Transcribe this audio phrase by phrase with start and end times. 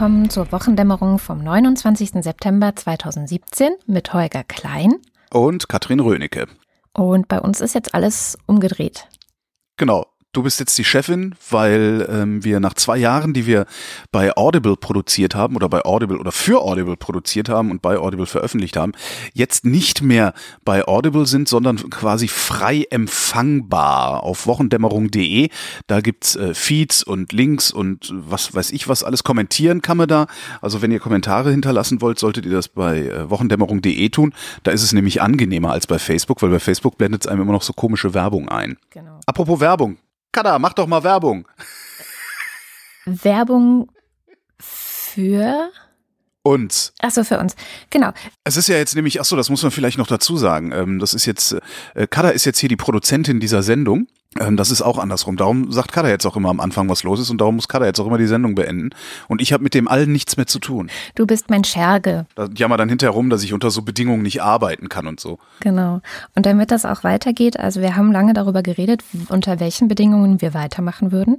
[0.00, 2.22] Willkommen zur Wochendämmerung vom 29.
[2.22, 4.94] September 2017 mit Holger Klein
[5.30, 6.46] und Katrin Rönecke.
[6.94, 9.08] Und bei uns ist jetzt alles umgedreht.
[9.76, 13.66] Genau du bist jetzt die Chefin, weil ähm, wir nach zwei Jahren, die wir
[14.12, 18.26] bei Audible produziert haben oder bei Audible oder für Audible produziert haben und bei Audible
[18.26, 18.92] veröffentlicht haben,
[19.32, 20.32] jetzt nicht mehr
[20.64, 25.48] bei Audible sind, sondern quasi frei empfangbar auf wochendämmerung.de.
[25.86, 29.24] Da gibt's äh, Feeds und Links und was weiß ich was alles.
[29.24, 30.26] Kommentieren kann man da.
[30.60, 34.32] Also wenn ihr Kommentare hinterlassen wollt, solltet ihr das bei äh, wochendämmerung.de tun.
[34.62, 37.52] Da ist es nämlich angenehmer als bei Facebook, weil bei Facebook blendet es einem immer
[37.52, 38.76] noch so komische Werbung ein.
[38.90, 39.18] Genau.
[39.26, 39.98] Apropos Werbung.
[40.32, 41.46] Kada, mach doch mal Werbung.
[43.04, 43.90] Werbung
[44.58, 45.70] für
[46.42, 46.92] uns.
[47.00, 47.54] Achso, für uns.
[47.90, 48.12] Genau.
[48.44, 50.72] Es ist ja jetzt nämlich, achso, das muss man vielleicht noch dazu sagen.
[50.72, 51.56] Ähm, das ist jetzt,
[51.94, 54.06] äh, Kada ist jetzt hier die Produzentin dieser Sendung.
[54.38, 55.36] Ähm, das ist auch andersrum.
[55.36, 57.86] Darum sagt Kada jetzt auch immer am Anfang, was los ist und darum muss Kada
[57.86, 58.90] jetzt auch immer die Sendung beenden.
[59.26, 60.88] Und ich habe mit dem allen nichts mehr zu tun.
[61.16, 62.26] Du bist mein Scherge.
[62.36, 65.40] Da jammer dann hinterher rum, dass ich unter so Bedingungen nicht arbeiten kann und so.
[65.58, 66.00] Genau.
[66.36, 70.54] Und damit das auch weitergeht, also wir haben lange darüber geredet, unter welchen Bedingungen wir
[70.54, 71.38] weitermachen würden.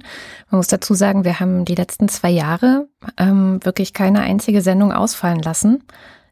[0.50, 4.92] Man muss dazu sagen, wir haben die letzten zwei Jahre ähm, wirklich keine einzige Sendung
[4.92, 5.82] ausfallen lassen.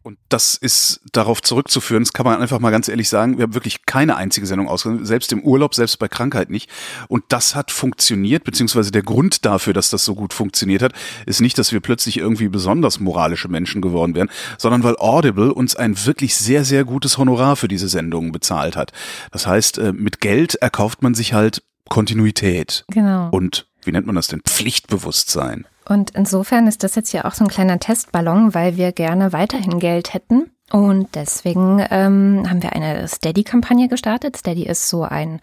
[0.02, 3.52] Und das ist darauf zurückzuführen, das kann man einfach mal ganz ehrlich sagen, wir haben
[3.52, 6.70] wirklich keine einzige Sendung ausgesendet, selbst im Urlaub, selbst bei Krankheit nicht.
[7.08, 10.94] Und das hat funktioniert, beziehungsweise der Grund dafür, dass das so gut funktioniert hat,
[11.26, 15.76] ist nicht, dass wir plötzlich irgendwie besonders moralische Menschen geworden wären, sondern weil Audible uns
[15.76, 18.92] ein wirklich sehr, sehr gutes Honorar für diese Sendungen bezahlt hat.
[19.32, 22.84] Das heißt, äh, mit Geld erkauft man sich halt Kontinuität.
[22.88, 23.28] Genau.
[23.30, 24.40] Und wie nennt man das denn?
[24.40, 25.66] Pflichtbewusstsein.
[25.86, 29.78] Und insofern ist das jetzt ja auch so ein kleiner Testballon, weil wir gerne weiterhin
[29.78, 30.50] Geld hätten.
[30.72, 34.36] Und deswegen ähm, haben wir eine Steady-Kampagne gestartet.
[34.36, 35.40] Steady ist so ein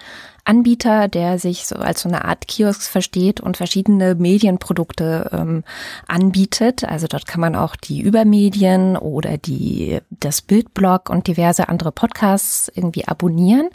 [0.47, 5.63] Anbieter, der sich so als so eine Art Kiosk versteht und verschiedene Medienprodukte ähm,
[6.07, 6.85] anbietet.
[6.85, 12.71] Also dort kann man auch die Übermedien oder die, das Bildblog und diverse andere Podcasts
[12.73, 13.69] irgendwie abonnieren.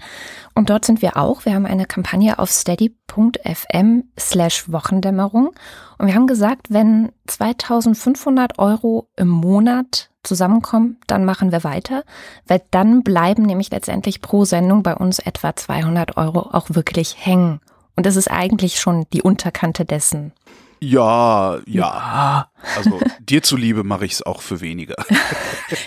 [0.54, 1.44] Und dort sind wir auch.
[1.44, 5.50] Wir haben eine Kampagne auf steady.fm slash Wochendämmerung.
[5.98, 12.04] Und wir haben gesagt, wenn 2500 Euro im Monat zusammenkommen, dann machen wir weiter,
[12.46, 17.60] weil dann bleiben nämlich letztendlich pro Sendung bei uns etwa 200 Euro auch wirklich hängen.
[17.96, 20.32] Und das ist eigentlich schon die Unterkante dessen.
[20.80, 22.48] Ja, ja.
[22.76, 24.96] Also dir zuliebe mache ich es auch für weniger.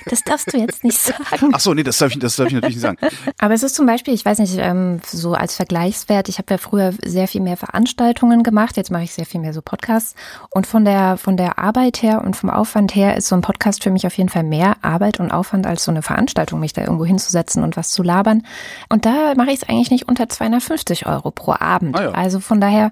[0.08, 1.52] Das darfst du jetzt nicht sagen.
[1.52, 2.97] Ach so, nee, das darf ich, das darf ich natürlich nicht sagen.
[3.38, 6.58] Aber es ist zum Beispiel, ich weiß nicht, ähm, so als Vergleichswert, ich habe ja
[6.58, 10.16] früher sehr viel mehr Veranstaltungen gemacht, jetzt mache ich sehr viel mehr so Podcasts.
[10.50, 13.84] Und von der, von der Arbeit her und vom Aufwand her ist so ein Podcast
[13.84, 16.81] für mich auf jeden Fall mehr Arbeit und Aufwand als so eine Veranstaltung, mich da
[16.81, 18.44] irgendwo hinzusetzen und was zu labern.
[18.90, 21.97] Und da mache ich es eigentlich nicht unter 250 Euro pro Abend.
[21.97, 22.12] Ah ja.
[22.12, 22.92] Also von daher.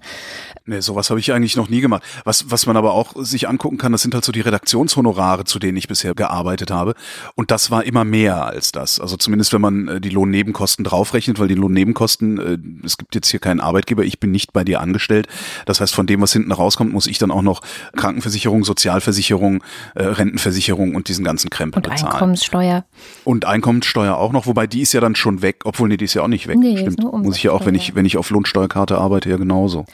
[0.66, 2.04] Nee, sowas habe ich eigentlich noch nie gemacht.
[2.24, 5.45] Was, was man aber auch sich anguckt, angucken kann, das sind halt so die Redaktionshonorare,
[5.45, 6.95] zu denen ich bisher gearbeitet habe.
[7.35, 9.00] Und das war immer mehr als das.
[9.00, 13.29] Also zumindest wenn man äh, die Lohnnebenkosten draufrechnet, weil die Lohnnebenkosten, äh, es gibt jetzt
[13.29, 15.28] hier keinen Arbeitgeber, ich bin nicht bei dir angestellt.
[15.66, 17.61] Das heißt, von dem, was hinten rauskommt, muss ich dann auch noch
[17.95, 19.63] Krankenversicherung, Sozialversicherung,
[19.95, 22.13] äh, Rentenversicherung und diesen ganzen Krempel und bezahlen.
[22.13, 22.85] Einkommenssteuer.
[23.23, 26.13] Und Einkommenssteuer auch noch, wobei die ist ja dann schon weg, obwohl nee, die ist
[26.13, 26.57] ja auch nicht weg.
[26.57, 27.03] Nee, Stimmt.
[27.03, 29.85] Muss ich ja auch, wenn ich, wenn ich auf Lohnsteuerkarte arbeite, ja genauso.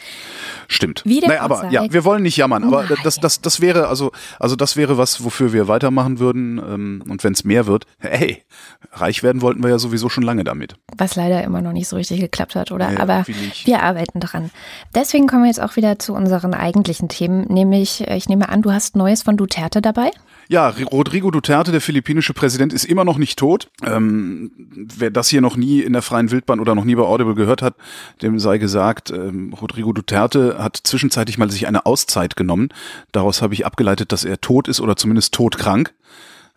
[0.67, 1.01] Stimmt.
[1.05, 4.55] Wie naja, aber ja, wir wollen nicht jammern, aber das, das, das wäre, also, also
[4.55, 6.57] das wäre was, wofür wir weitermachen würden.
[6.57, 8.43] Ähm, und wenn es mehr wird, hey,
[8.91, 10.75] reich werden wollten wir ja sowieso schon lange damit.
[10.97, 12.91] Was leider immer noch nicht so richtig geklappt hat, oder?
[12.91, 13.25] Ja, aber
[13.65, 14.51] wir arbeiten dran.
[14.95, 18.61] Deswegen kommen wir jetzt auch wieder zu unseren eigentlichen Themen, nämlich, äh, ich nehme an,
[18.61, 20.11] du hast Neues von Duterte dabei?
[20.51, 23.69] Ja, Rodrigo Duterte, der philippinische Präsident, ist immer noch nicht tot.
[23.85, 27.35] Ähm, wer das hier noch nie in der freien Wildbahn oder noch nie bei Audible
[27.35, 27.75] gehört hat,
[28.23, 32.69] dem sei gesagt, ähm, Rodrigo Duterte hat zwischenzeitlich mal sich eine Auszeit genommen.
[33.11, 35.93] Daraus habe ich abgeleitet, dass er tot ist oder zumindest todkrank.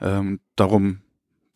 [0.00, 1.00] Ähm, darum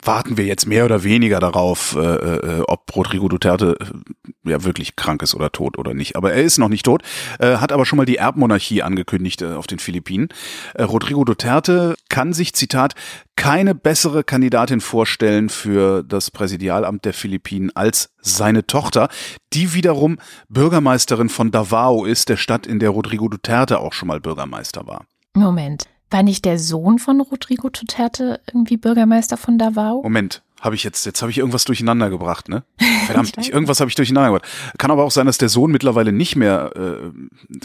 [0.07, 4.97] warten wir jetzt mehr oder weniger darauf, äh, äh, ob Rodrigo Duterte äh, ja wirklich
[4.97, 6.17] krank ist oder tot oder nicht.
[6.17, 7.03] Aber er ist noch nicht tot,
[7.39, 10.29] äh, hat aber schon mal die Erbmonarchie angekündigt äh, auf den Philippinen.
[10.75, 12.95] Äh, Rodrigo Duterte kann sich, Zitat,
[13.37, 19.09] keine bessere Kandidatin vorstellen für das Präsidialamt der Philippinen als seine Tochter,
[19.53, 20.19] die wiederum
[20.49, 25.05] Bürgermeisterin von Davao ist, der Stadt, in der Rodrigo Duterte auch schon mal Bürgermeister war.
[25.35, 25.85] Moment.
[26.11, 30.03] War nicht der Sohn von Rodrigo Duterte irgendwie Bürgermeister von Davao?
[30.03, 32.63] Moment, habe ich jetzt, jetzt habe ich irgendwas durcheinander gebracht, ne?
[33.07, 34.51] Verdammt, ich, irgendwas habe ich durcheinander gebracht.
[34.79, 37.11] Kann aber auch sein, dass der Sohn mittlerweile nicht mehr, äh,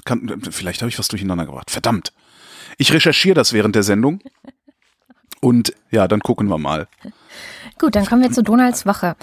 [0.06, 1.70] kann, vielleicht habe ich was durcheinander gebracht.
[1.70, 2.14] Verdammt.
[2.78, 4.22] Ich recherchiere das während der Sendung.
[5.40, 6.88] Und ja, dann gucken wir mal.
[7.80, 9.16] Gut, dann kommen wir zu Donalds Woche.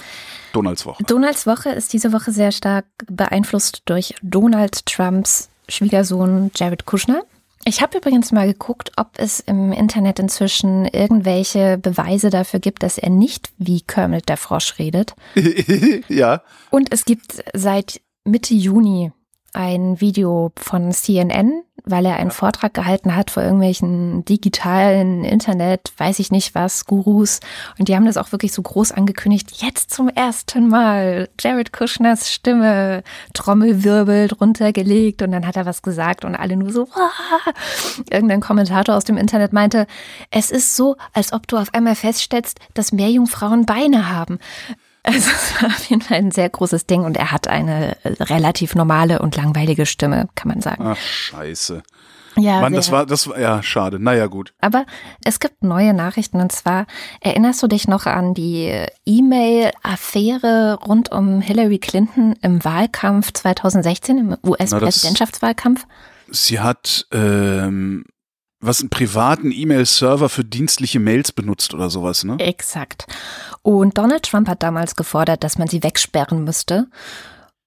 [0.53, 1.03] Donalds Woche.
[1.05, 7.23] Donalds Woche ist diese Woche sehr stark beeinflusst durch Donald Trumps Schwiegersohn Jared Kushner.
[7.69, 12.97] Ich habe übrigens mal geguckt, ob es im Internet inzwischen irgendwelche Beweise dafür gibt, dass
[12.97, 15.15] er nicht wie Kermit der Frosch redet.
[16.09, 16.41] ja.
[16.70, 19.12] Und es gibt seit Mitte Juni
[19.52, 26.18] ein Video von CNN, weil er einen Vortrag gehalten hat vor irgendwelchen digitalen Internet, weiß
[26.18, 27.40] ich nicht was, Gurus.
[27.78, 29.50] Und die haben das auch wirklich so groß angekündigt.
[29.62, 33.02] Jetzt zum ersten Mal Jared Kushners Stimme,
[33.32, 37.52] Trommelwirbel drunter gelegt und dann hat er was gesagt und alle nur so, Wah!
[38.10, 39.86] irgendein Kommentator aus dem Internet meinte,
[40.30, 44.38] es ist so, als ob du auf einmal feststellst, dass mehr Jungfrauen Beine haben.
[45.02, 48.74] Also es war auf jeden Fall ein sehr großes Ding und er hat eine relativ
[48.74, 50.84] normale und langweilige Stimme, kann man sagen.
[50.86, 51.82] Ach, scheiße.
[52.36, 53.98] Ja, Mann, das war, das war, ja, schade.
[53.98, 54.54] Naja, gut.
[54.60, 54.86] Aber
[55.24, 56.86] es gibt neue Nachrichten und zwar
[57.20, 64.36] erinnerst du dich noch an die E-Mail-Affäre rund um Hillary Clinton im Wahlkampf 2016, im
[64.44, 65.86] US-Präsidentschaftswahlkampf?
[66.28, 68.04] Sie hat, ähm,
[68.60, 72.37] was, einen privaten E-Mail-Server für dienstliche Mails benutzt oder sowas, ne?
[72.38, 73.06] Exakt.
[73.62, 76.88] Und Donald Trump hat damals gefordert, dass man sie wegsperren müsste.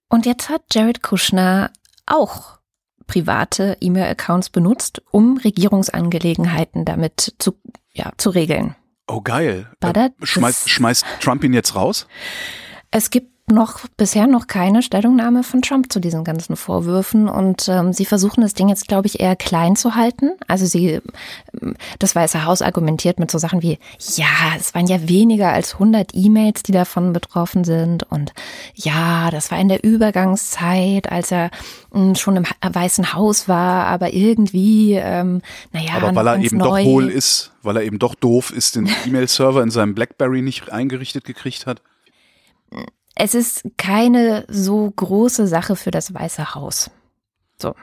[0.09, 1.71] Und jetzt hat Jared Kushner
[2.05, 2.59] auch
[3.07, 7.55] private E-Mail-Accounts benutzt, um Regierungsangelegenheiten damit zu,
[7.93, 8.75] ja, zu regeln.
[9.07, 9.69] Oh, geil.
[9.81, 12.07] War Äh, schmeißt, schmeißt Trump ihn jetzt raus?
[12.91, 17.93] Es gibt noch bisher noch keine Stellungnahme von Trump zu diesen ganzen Vorwürfen und ähm,
[17.93, 20.31] sie versuchen das Ding jetzt, glaube ich, eher klein zu halten.
[20.47, 20.99] Also sie,
[21.61, 23.77] ähm, das Weiße Haus argumentiert mit so Sachen wie,
[24.15, 24.25] ja,
[24.57, 28.33] es waren ja weniger als 100 E-Mails, die davon betroffen sind und
[28.75, 31.51] ja, das war in der Übergangszeit, als er
[31.91, 35.41] mh, schon im Ha- Weißen Haus war, aber irgendwie, ähm,
[35.73, 36.83] naja, Aber weil er eben neu.
[36.83, 40.71] doch hohl ist, weil er eben doch doof ist, den E-Mail-Server in seinem Blackberry nicht
[40.71, 41.81] eingerichtet gekriegt hat.
[43.15, 46.91] Es ist keine so große Sache für das Weiße Haus.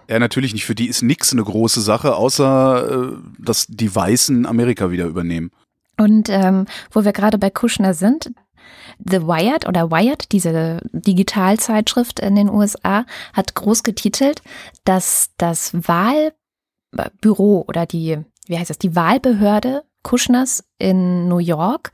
[0.08, 0.64] Ja, natürlich nicht.
[0.64, 5.52] Für die ist nix eine große Sache, außer äh, dass die Weißen Amerika wieder übernehmen.
[5.96, 8.32] Und ähm, wo wir gerade bei Kushner sind,
[8.98, 14.42] The Wired oder Wired, diese Digitalzeitschrift in den USA, hat groß getitelt,
[14.84, 21.92] dass das Wahlbüro oder die, wie heißt das, die Wahlbehörde Kushners in New York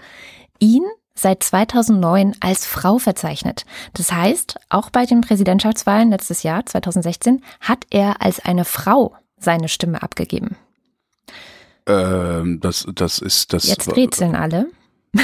[0.58, 0.84] ihn
[1.14, 3.64] seit 2009 als Frau verzeichnet.
[3.94, 9.69] Das heißt, auch bei den Präsidentschaftswahlen letztes Jahr, 2016, hat er als eine Frau seine
[9.69, 10.56] Stimme abgegeben.
[11.87, 13.66] Ähm, das, das ist das.
[13.66, 14.66] Jetzt rätseln alle.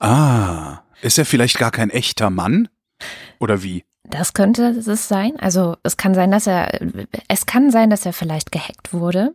[0.00, 2.68] Ah, ist er vielleicht gar kein echter Mann?
[3.38, 3.84] Oder wie?
[4.02, 5.38] Das könnte es sein.
[5.38, 6.80] Also es kann sein, dass er,
[7.28, 9.34] es kann sein, dass er vielleicht gehackt wurde.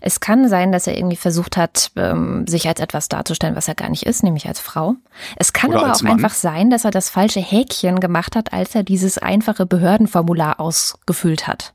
[0.00, 3.74] Es kann sein, dass er irgendwie versucht hat, ähm, sich als etwas darzustellen, was er
[3.74, 4.94] gar nicht ist, nämlich als Frau.
[5.36, 6.12] Es kann Oder aber auch Mann.
[6.12, 11.46] einfach sein, dass er das falsche Häkchen gemacht hat, als er dieses einfache Behördenformular ausgefüllt
[11.46, 11.74] hat.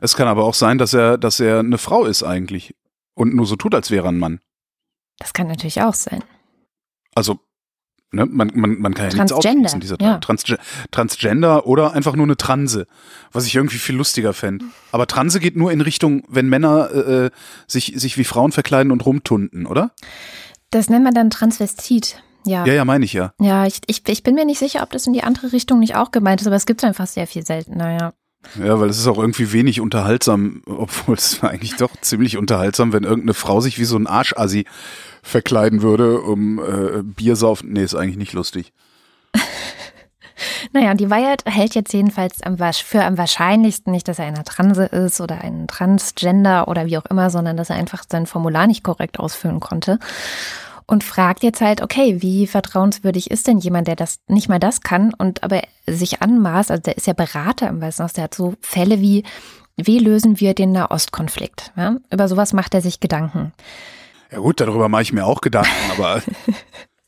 [0.00, 2.74] Es kann aber auch sein, dass er, dass er eine Frau ist eigentlich
[3.14, 4.40] und nur so tut, als wäre er ein Mann.
[5.18, 6.22] Das kann natürlich auch sein.
[7.14, 7.38] Also,
[8.12, 10.18] ne, man, man, man kann ja nichts Transgender, ausschließen dieser ja.
[10.18, 10.58] Transge
[10.90, 12.86] Transgender oder einfach nur eine Transe,
[13.32, 14.64] was ich irgendwie viel lustiger fände.
[14.92, 17.30] Aber Transe geht nur in Richtung, wenn Männer äh,
[17.66, 19.92] sich, sich wie Frauen verkleiden und rumtunden, oder?
[20.70, 22.22] Das nennt man dann Transvestit.
[22.44, 22.64] Ja.
[22.64, 23.32] Ja, ja, meine ich ja.
[23.40, 25.96] Ja, ich, ich, ich bin mir nicht sicher, ob das in die andere Richtung nicht
[25.96, 28.12] auch gemeint ist, aber es gibt es einfach sehr viel seltener, ja.
[28.62, 33.04] Ja, weil es ist auch irgendwie wenig unterhaltsam, obwohl es eigentlich doch ziemlich unterhaltsam, wenn
[33.04, 34.66] irgendeine Frau sich wie so ein Arschassi
[35.22, 37.72] verkleiden würde, um äh, Bier saufen.
[37.72, 38.72] Nee, ist eigentlich nicht lustig.
[40.72, 44.84] Naja, die Wired hält jetzt jedenfalls am, für am wahrscheinlichsten nicht, dass er eine Transe
[44.84, 48.84] ist oder ein Transgender oder wie auch immer, sondern dass er einfach sein Formular nicht
[48.84, 49.98] korrekt ausfüllen konnte.
[50.88, 54.82] Und fragt jetzt halt, okay, wie vertrauenswürdig ist denn jemand, der das nicht mal das
[54.82, 58.34] kann und aber sich anmaßt, also der ist ja Berater im Weißen Haus, der hat
[58.34, 59.24] so Fälle wie,
[59.76, 61.72] wie lösen wir den Nahostkonflikt?
[61.76, 61.96] Ja?
[62.12, 63.52] Über sowas macht er sich Gedanken.
[64.30, 66.22] Ja gut, darüber mache ich mir auch Gedanken, aber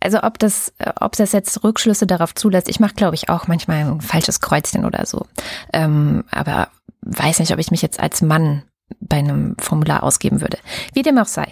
[0.00, 3.78] Also ob das, ob das jetzt Rückschlüsse darauf zulässt, ich mache, glaube ich, auch manchmal
[3.78, 5.26] ein falsches Kreuzchen oder so.
[5.72, 6.68] Ähm, aber
[7.02, 8.62] weiß nicht, ob ich mich jetzt als Mann
[9.00, 10.58] bei einem Formular ausgeben würde.
[10.92, 11.50] Wie dem auch sei.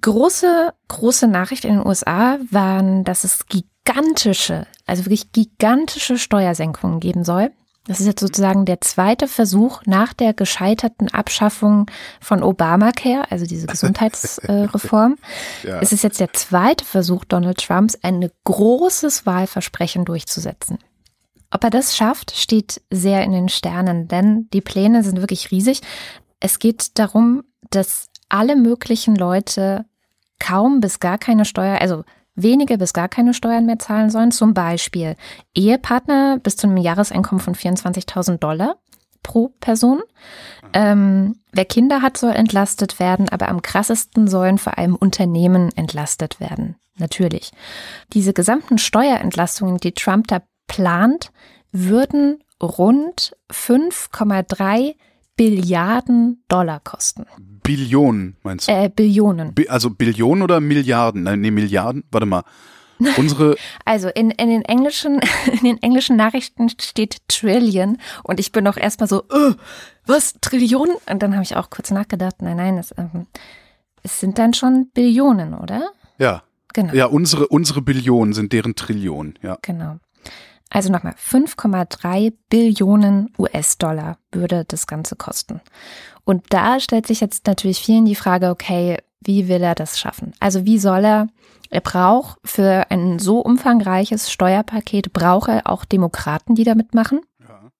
[0.00, 7.24] Große, große Nachricht in den USA waren, dass es gigantische, also wirklich gigantische Steuersenkungen geben
[7.24, 7.50] soll.
[7.86, 11.86] Das ist jetzt sozusagen der zweite Versuch nach der gescheiterten Abschaffung
[12.20, 15.16] von Obamacare, also diese Gesundheitsreform.
[15.62, 15.80] ja.
[15.80, 20.78] Es ist jetzt der zweite Versuch Donald Trumps, ein großes Wahlversprechen durchzusetzen.
[21.52, 25.80] Ob er das schafft, steht sehr in den Sternen, denn die Pläne sind wirklich riesig.
[26.40, 29.86] Es geht darum, dass alle möglichen Leute
[30.38, 34.30] kaum bis gar keine Steuer, also wenige bis gar keine Steuern mehr zahlen sollen.
[34.30, 35.16] Zum Beispiel
[35.54, 38.76] Ehepartner bis zu einem Jahreseinkommen von 24.000 Dollar.
[39.22, 40.02] pro Person.
[40.72, 46.38] Ähm, wer Kinder hat, soll entlastet werden, aber am krassesten sollen vor allem Unternehmen entlastet
[46.38, 46.76] werden.
[46.98, 47.50] Natürlich.
[48.12, 51.32] Diese gesamten Steuerentlastungen, die Trump da plant,
[51.72, 54.94] würden rund 5,3
[55.36, 57.26] Billiarden Dollar kosten.
[57.62, 58.72] Billionen, meinst du?
[58.72, 59.54] Äh, Billionen.
[59.54, 61.24] Bi also Billionen oder Milliarden?
[61.24, 62.04] Nein, nee, Milliarden.
[62.10, 62.44] Warte mal.
[63.18, 63.56] Unsere.
[63.84, 65.20] Also in, in, den englischen,
[65.52, 69.54] in den englischen Nachrichten steht Trillion und ich bin noch erstmal so, äh,
[70.06, 70.96] was, Trillionen?
[71.10, 73.26] Und dann habe ich auch kurz nachgedacht, nein, nein, es, ähm,
[74.02, 75.90] es sind dann schon Billionen, oder?
[76.18, 76.42] Ja.
[76.72, 76.92] Genau.
[76.92, 79.56] Ja, unsere, unsere Billionen sind deren Trillionen, ja.
[79.62, 79.96] Genau.
[80.70, 85.60] Also nochmal, 5,3 Billionen US-Dollar würde das Ganze kosten.
[86.24, 90.32] Und da stellt sich jetzt natürlich vielen die Frage, okay, wie will er das schaffen?
[90.40, 91.28] Also wie soll er,
[91.70, 97.20] er braucht für ein so umfangreiches Steuerpaket, braucht er auch Demokraten, die da mitmachen.
[97.40, 97.70] Ja.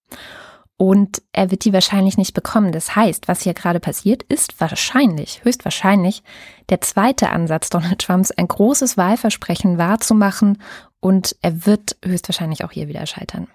[0.79, 2.71] Und er wird die wahrscheinlich nicht bekommen.
[2.71, 6.23] Das heißt, was hier gerade passiert, ist wahrscheinlich, höchstwahrscheinlich,
[6.69, 10.61] der zweite Ansatz Donald Trumps, ein großes Wahlversprechen wahrzumachen
[11.01, 13.49] und er wird höchstwahrscheinlich auch hier wieder scheitern.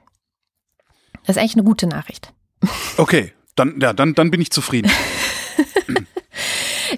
[1.25, 2.33] Das ist eigentlich eine gute Nachricht.
[2.97, 4.91] Okay, dann, ja, dann, dann bin ich zufrieden.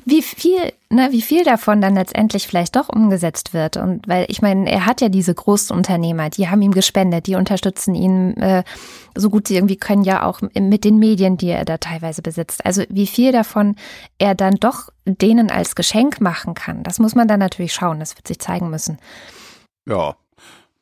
[0.05, 3.77] wie viel, ne, wie viel davon dann letztendlich vielleicht doch umgesetzt wird.
[3.77, 7.95] Und weil ich meine, er hat ja diese Großunternehmer, die haben ihm gespendet, die unterstützen
[7.95, 8.63] ihn äh,
[9.15, 12.65] so gut sie irgendwie können, ja auch mit den Medien, die er da teilweise besitzt.
[12.65, 13.75] Also wie viel davon
[14.17, 17.99] er dann doch denen als Geschenk machen kann, das muss man dann natürlich schauen.
[17.99, 18.97] Das wird sich zeigen müssen.
[19.85, 20.15] Ja,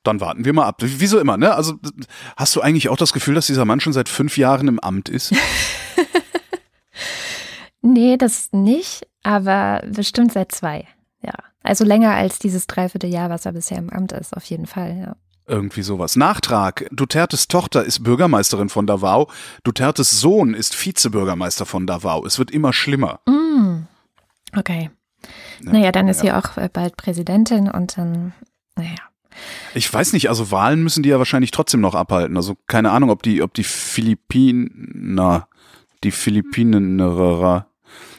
[0.04, 0.78] dann warten wir mal ab.
[0.80, 1.54] Wieso immer, ne?
[1.54, 1.76] Also
[2.36, 5.10] hast du eigentlich auch das Gefühl, dass dieser Mann schon seit fünf Jahren im Amt
[5.10, 5.34] ist?
[7.82, 10.88] nee, das nicht, aber bestimmt seit zwei.
[11.22, 11.34] Ja.
[11.64, 15.16] Also länger als dieses Dreivierteljahr, was er bisher im Amt ist, auf jeden Fall, ja.
[15.48, 16.16] Irgendwie sowas.
[16.16, 16.88] Nachtrag.
[16.92, 19.30] Dutertes Tochter ist Bürgermeisterin von Davao.
[19.64, 22.26] Dutertes Sohn ist Vizebürgermeister von Davao.
[22.26, 23.20] Es wird immer schlimmer.
[23.26, 23.88] Mm.
[24.56, 24.92] Okay.
[25.64, 26.42] Ja, naja, dann ist ja.
[26.42, 28.34] sie auch äh, bald Präsidentin und dann,
[28.76, 28.96] naja.
[29.74, 32.38] Ich weiß nicht, also Wahlen müssen die ja wahrscheinlich trotzdem noch abhalten.
[32.38, 35.48] Also keine Ahnung, ob die, ob die Philippiner,
[36.04, 37.68] die Philippiner,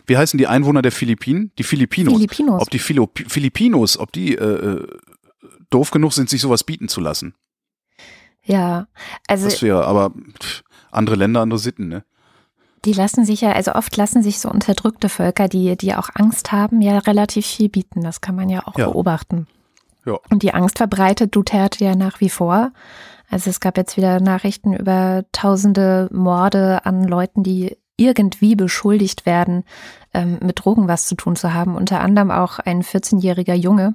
[0.07, 1.53] wie heißen die Einwohner der Philippinen?
[1.59, 2.15] Die Filipinos.
[2.15, 2.63] Filipinos.
[2.63, 4.87] Ob die Philo Filipinos, ob die äh, äh,
[5.71, 7.35] doof genug sind, sich sowas bieten zu lassen.
[8.45, 8.89] Ja,
[9.29, 9.45] also.
[9.45, 12.05] Das wäre, aber pff, andere Länder, andere Sitten, ne?
[12.85, 16.51] Die lassen sich ja, also oft lassen sich so unterdrückte Völker, die, die auch Angst
[16.51, 18.01] haben, ja relativ viel bieten.
[18.01, 18.87] Das kann man ja auch ja.
[18.87, 19.47] beobachten.
[20.05, 20.19] Ja.
[20.31, 22.73] Und die Angst verbreitet Duterte ja nach wie vor.
[23.31, 29.65] Also es gab jetzt wieder Nachrichten über tausende Morde an Leuten, die irgendwie beschuldigt werden,
[30.15, 31.77] ähm, mit Drogen was zu tun zu haben.
[31.77, 33.95] Unter anderem auch ein 14-jähriger Junge,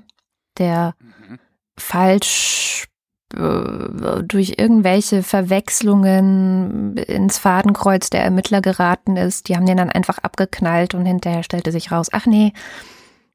[0.58, 1.40] der mhm.
[1.78, 2.88] falsch
[3.36, 9.50] äh, durch irgendwelche Verwechslungen ins Fadenkreuz der Ermittler geraten ist.
[9.50, 12.54] Die haben den dann einfach abgeknallt und hinterher stellte sich raus, ach nee,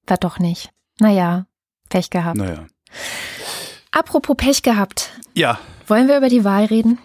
[0.06, 0.70] war doch nicht.
[0.98, 1.46] Naja,
[1.88, 2.38] Pech gehabt.
[2.38, 2.66] Naja.
[3.90, 5.10] Apropos Pech gehabt.
[5.34, 5.58] Ja.
[5.86, 6.98] Wollen wir über die Wahl reden?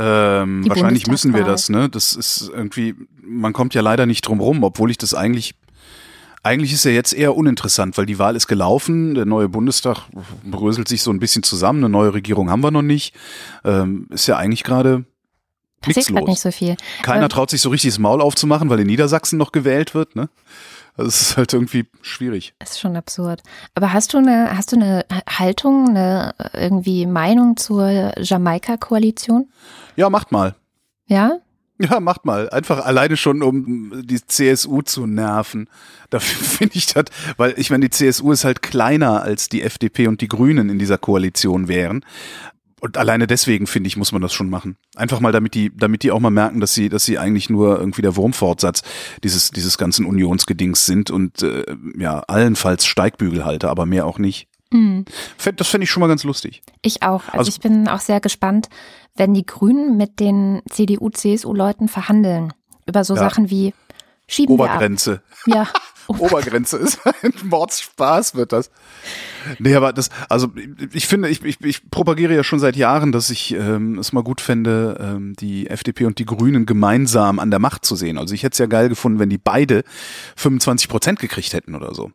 [0.00, 1.88] Ähm, wahrscheinlich müssen wir das, ne?
[1.88, 5.56] Das ist irgendwie, man kommt ja leider nicht drum rum, obwohl ich das eigentlich,
[6.44, 10.02] eigentlich ist ja jetzt eher uninteressant, weil die Wahl ist gelaufen, der neue Bundestag
[10.44, 13.12] bröselt sich so ein bisschen zusammen, eine neue Regierung haben wir noch nicht.
[13.64, 15.04] Ähm, ist ja eigentlich gerade
[15.84, 16.28] nichts los.
[16.28, 16.76] nicht so viel.
[17.02, 20.14] Keiner ähm, traut sich so richtig das Maul aufzumachen, weil in Niedersachsen noch gewählt wird,
[20.14, 20.28] ne?
[20.98, 22.54] Also es ist halt irgendwie schwierig.
[22.58, 23.42] Das ist schon absurd.
[23.74, 29.48] Aber hast du eine, hast du eine Haltung, eine irgendwie Meinung zur Jamaika-Koalition?
[29.94, 30.56] Ja, macht mal.
[31.06, 31.38] Ja?
[31.78, 32.50] Ja, macht mal.
[32.50, 35.70] Einfach alleine schon, um die CSU zu nerven.
[36.10, 37.04] Dafür finde ich das,
[37.36, 40.80] weil ich meine, die CSU ist halt kleiner als die FDP und die Grünen in
[40.80, 42.04] dieser Koalition wären
[42.80, 44.76] und alleine deswegen finde ich, muss man das schon machen.
[44.96, 47.78] Einfach mal, damit die, damit die auch mal merken, dass sie, dass sie eigentlich nur
[47.78, 48.82] irgendwie der Wurmfortsatz
[49.22, 51.64] dieses, dieses ganzen Unionsgedings sind und äh,
[51.98, 54.48] ja, allenfalls Steigbügelhalter, aber mehr auch nicht.
[54.70, 55.06] Mhm.
[55.56, 56.62] Das fände ich schon mal ganz lustig.
[56.82, 57.24] Ich auch.
[57.28, 58.68] Also, also ich bin auch sehr gespannt,
[59.16, 62.52] wenn die Grünen mit den CDU-CSU-Leuten verhandeln
[62.86, 63.20] über so ja.
[63.20, 63.74] Sachen wie
[64.28, 65.22] Schieben Obergrenze.
[65.46, 65.66] Ja.
[66.08, 68.70] Obergrenze ist ein Mordspaß, wird das.
[69.58, 70.48] Nee, aber das, also
[70.92, 74.22] ich finde, ich, ich, ich propagiere ja schon seit Jahren, dass ich ähm, es mal
[74.22, 78.18] gut fände, ähm, die FDP und die Grünen gemeinsam an der Macht zu sehen.
[78.18, 79.84] Also ich hätte es ja geil gefunden, wenn die beide
[80.36, 82.10] 25 Prozent gekriegt hätten oder so.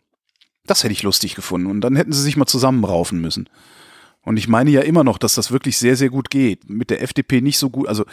[0.66, 1.68] Das hätte ich lustig gefunden.
[1.68, 3.50] Und dann hätten sie sich mal zusammenraufen müssen.
[4.25, 6.70] Und ich meine ja immer noch, dass das wirklich sehr, sehr gut geht.
[6.70, 7.88] Mit der FDP nicht so gut.
[7.88, 8.06] Also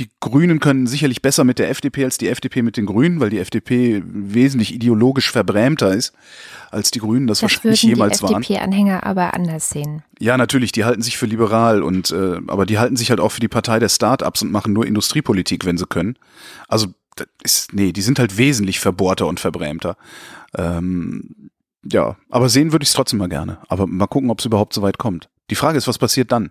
[0.00, 3.28] die Grünen können sicherlich besser mit der FDP als die FDP mit den Grünen, weil
[3.28, 6.14] die FDP wesentlich ideologisch verbrämter ist,
[6.70, 8.40] als die Grünen das, das wahrscheinlich jemals waren.
[8.40, 10.02] Die FDP-Anhänger aber anders sehen.
[10.18, 13.32] Ja, natürlich, die halten sich für liberal und äh, aber die halten sich halt auch
[13.32, 16.16] für die Partei der Start-ups und machen nur Industriepolitik, wenn sie können.
[16.68, 16.86] Also
[17.16, 19.96] das ist, nee, die sind halt wesentlich verbohrter und verbrämter.
[20.56, 21.50] Ähm,
[21.84, 23.58] ja, aber sehen würde ich es trotzdem mal gerne.
[23.68, 25.28] Aber mal gucken, ob es überhaupt so weit kommt.
[25.50, 26.50] Die Frage ist, was passiert dann?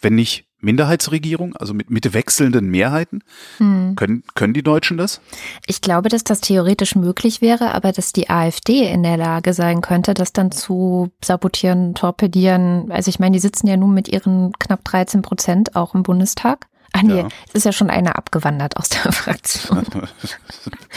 [0.00, 3.22] Wenn nicht Minderheitsregierung, also mit, mit wechselnden Mehrheiten?
[3.58, 3.94] Hm.
[3.96, 5.20] Können, können die Deutschen das?
[5.66, 9.80] Ich glaube, dass das theoretisch möglich wäre, aber dass die AfD in der Lage sein
[9.80, 12.90] könnte, das dann zu sabotieren, torpedieren.
[12.90, 16.66] Also ich meine, die sitzen ja nun mit ihren knapp 13 Prozent auch im Bundestag.
[16.96, 17.28] Ach nee, ja.
[17.48, 19.84] es ist ja schon einer abgewandert aus der Fraktion.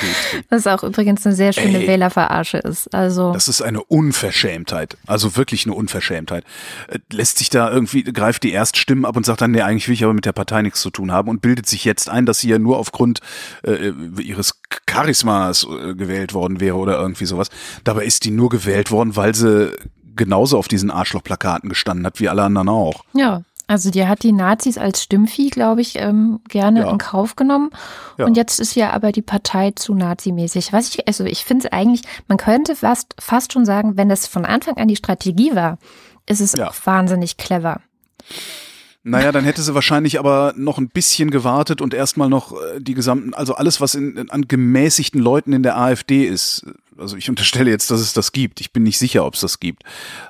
[0.50, 2.94] Was auch übrigens eine sehr schöne Ey, Wählerverarsche ist.
[2.94, 4.98] Also das ist eine Unverschämtheit.
[5.08, 6.46] Also wirklich eine Unverschämtheit.
[6.88, 9.96] Äh, lässt sich da irgendwie, greift die Erststimmen ab und sagt dann, nee, eigentlich will
[9.96, 12.40] ich aber mit der Partei nichts zu tun haben und bildet sich jetzt ein, dass
[12.40, 13.20] sie ja nur aufgrund
[13.64, 13.92] äh,
[14.22, 17.50] ihres Charismas äh, gewählt worden wäre oder irgendwie sowas.
[17.84, 19.74] Dabei ist die nur gewählt worden, weil sie
[20.16, 23.06] genauso auf diesen Arschlochplakaten gestanden hat wie alle anderen auch.
[23.14, 26.90] Ja, also die hat die Nazis als Stimmvieh, glaube ich, ähm, gerne ja.
[26.90, 27.70] in Kauf genommen.
[28.18, 28.26] Ja.
[28.26, 30.74] Und jetzt ist ja aber die Partei zu nazimäßig.
[30.74, 34.26] Was ich, also ich finde es eigentlich, man könnte fast, fast schon sagen, wenn das
[34.26, 35.78] von Anfang an die Strategie war,
[36.26, 36.72] ist es ja.
[36.84, 37.80] wahnsinnig clever.
[39.04, 42.96] Naja, dann hätte sie wahrscheinlich aber noch ein bisschen gewartet und erstmal noch äh, die
[42.96, 46.66] gesamten, also alles, was in, an gemäßigten Leuten in der AfD ist,
[47.00, 48.62] also ich unterstelle jetzt, dass es das gibt.
[48.62, 49.84] Ich bin nicht sicher, ob es das gibt.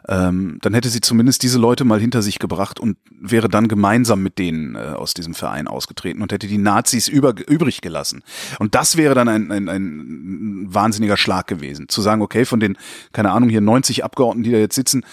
[0.08, 4.22] Ähm, dann hätte sie zumindest diese Leute mal hinter sich gebracht und wäre dann gemeinsam
[4.22, 8.24] mit denen äh, aus diesem Verein ausgetreten und hätte die Nazis über, übrig gelassen.
[8.60, 11.90] Und das wäre dann ein, ein, ein wahnsinniger Schlag gewesen.
[11.90, 12.78] Zu sagen, okay, von den,
[13.12, 15.04] keine Ahnung, hier 90 Abgeordneten, die da jetzt sitzen,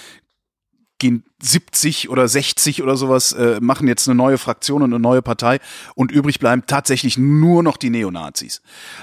[0.99, 5.23] gehen 70 oder 60 oder sowas, äh, machen jetzt eine neue Fraktion und eine neue
[5.23, 5.61] Partei
[5.95, 8.62] und übrig bleiben tatsächlich nur noch die Neonazis.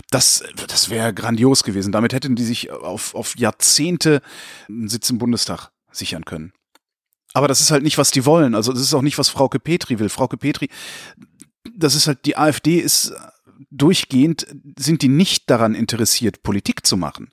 [0.10, 1.92] Das, das wäre grandios gewesen.
[1.92, 4.22] Damit hätten die sich auf, auf Jahrzehnte
[4.68, 6.54] einen Sitz im Bundestag sichern können.
[7.34, 8.56] Aber das ist halt nicht, was die wollen.
[8.56, 10.10] Also das ist auch nicht, was Frauke Petri will.
[10.10, 10.70] Frauke Petri,
[11.76, 13.14] das ist halt, die AfD ist
[13.72, 17.30] durchgehend, sind die nicht daran interessiert, Politik zu machen.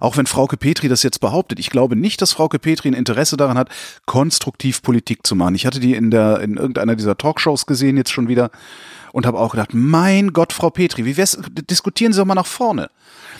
[0.00, 1.58] Auch wenn Frauke Petri das jetzt behauptet.
[1.58, 3.68] Ich glaube nicht, dass Frauke Petri ein Interesse daran hat,
[4.06, 5.54] konstruktiv Politik zu machen.
[5.54, 8.50] Ich hatte die in der, in irgendeiner dieser Talkshows gesehen jetzt schon wieder
[9.12, 11.38] und habe auch gedacht, mein Gott, Frau Petri, wie wär's,
[11.70, 12.90] diskutieren Sie doch mal nach vorne.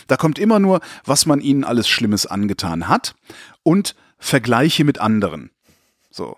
[0.07, 3.15] Da kommt immer nur, was man ihnen alles Schlimmes angetan hat
[3.63, 5.51] und Vergleiche mit anderen.
[6.11, 6.37] So.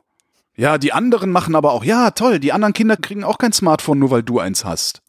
[0.56, 3.98] Ja, die anderen machen aber auch, ja, toll, die anderen Kinder kriegen auch kein Smartphone,
[3.98, 5.00] nur weil du eins hast.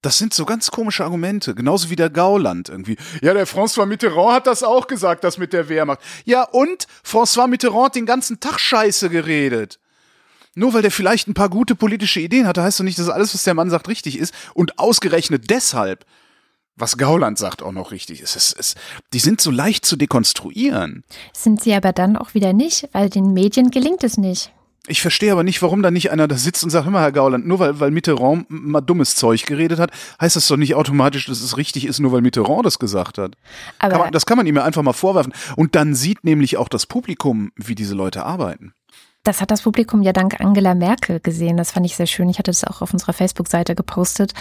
[0.00, 2.96] Das sind so ganz komische Argumente, genauso wie der Gauland irgendwie.
[3.20, 5.98] Ja, der François Mitterrand hat das auch gesagt, das mit der Wehrmacht.
[6.24, 9.80] Ja, und François Mitterrand hat den ganzen Tag Scheiße geredet.
[10.54, 13.34] Nur weil der vielleicht ein paar gute politische Ideen hatte, heißt doch nicht, dass alles,
[13.34, 14.34] was der Mann sagt, richtig ist.
[14.54, 16.04] Und ausgerechnet deshalb,
[16.76, 18.36] was Gauland sagt, auch noch richtig ist.
[18.36, 18.74] Es, es,
[19.12, 21.04] die sind so leicht zu dekonstruieren.
[21.32, 24.52] Sind sie aber dann auch wieder nicht, weil den Medien gelingt es nicht.
[24.88, 27.12] Ich verstehe aber nicht, warum da nicht einer da sitzt und sagt, hör mal, Herr
[27.12, 31.26] Gauland, nur weil, weil Mitterrand mal dummes Zeug geredet hat, heißt das doch nicht automatisch,
[31.26, 33.34] dass es richtig ist, nur weil Mitterrand das gesagt hat.
[33.78, 35.34] Aber kann man, das kann man ihm ja einfach mal vorwerfen.
[35.56, 38.72] Und dann sieht nämlich auch das Publikum, wie diese Leute arbeiten.
[39.24, 41.58] Das hat das Publikum ja dank Angela Merkel gesehen.
[41.58, 42.30] Das fand ich sehr schön.
[42.30, 44.32] Ich hatte das auch auf unserer Facebook-Seite gepostet,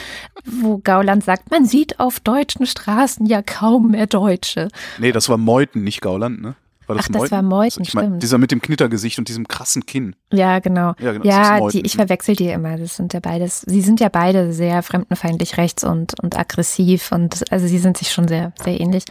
[0.46, 4.70] wo Gauland sagt, man sieht auf deutschen Straßen ja kaum mehr Deutsche.
[4.98, 6.56] Nee, das war Meuthen, nicht Gauland, ne?
[6.88, 9.86] War das Ach, das war Meuthen, ich mein, Dieser mit dem Knittergesicht und diesem krassen
[9.86, 10.16] Kinn.
[10.32, 10.94] Ja, genau.
[11.00, 12.78] Ja, genau, ja die, ich verwechsel die immer.
[12.78, 17.52] Das sind ja beides, sie sind ja beide sehr fremdenfeindlich rechts und, und aggressiv und
[17.52, 19.04] also sie sind sich schon sehr, sehr ähnlich.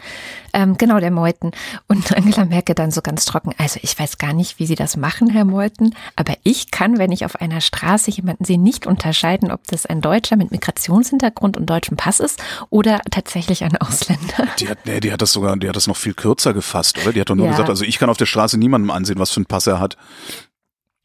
[0.57, 1.51] Ähm, genau, der Meuthen.
[1.87, 3.53] Und Angela Merkel dann so ganz trocken.
[3.59, 7.12] Also ich weiß gar nicht, wie Sie das machen, Herr Meuthen, aber ich kann, wenn
[7.12, 11.66] ich auf einer Straße jemanden sehe, nicht unterscheiden, ob das ein Deutscher mit Migrationshintergrund und
[11.66, 14.49] deutschem Pass ist oder tatsächlich ein Ausländer.
[14.59, 17.12] Die hat, nee, die hat das sogar, die hat das noch viel kürzer gefasst, oder?
[17.12, 17.53] Die hat doch nur ja.
[17.53, 19.99] gesagt, also ich kann auf der Straße niemandem ansehen, was für einen Pass er hat.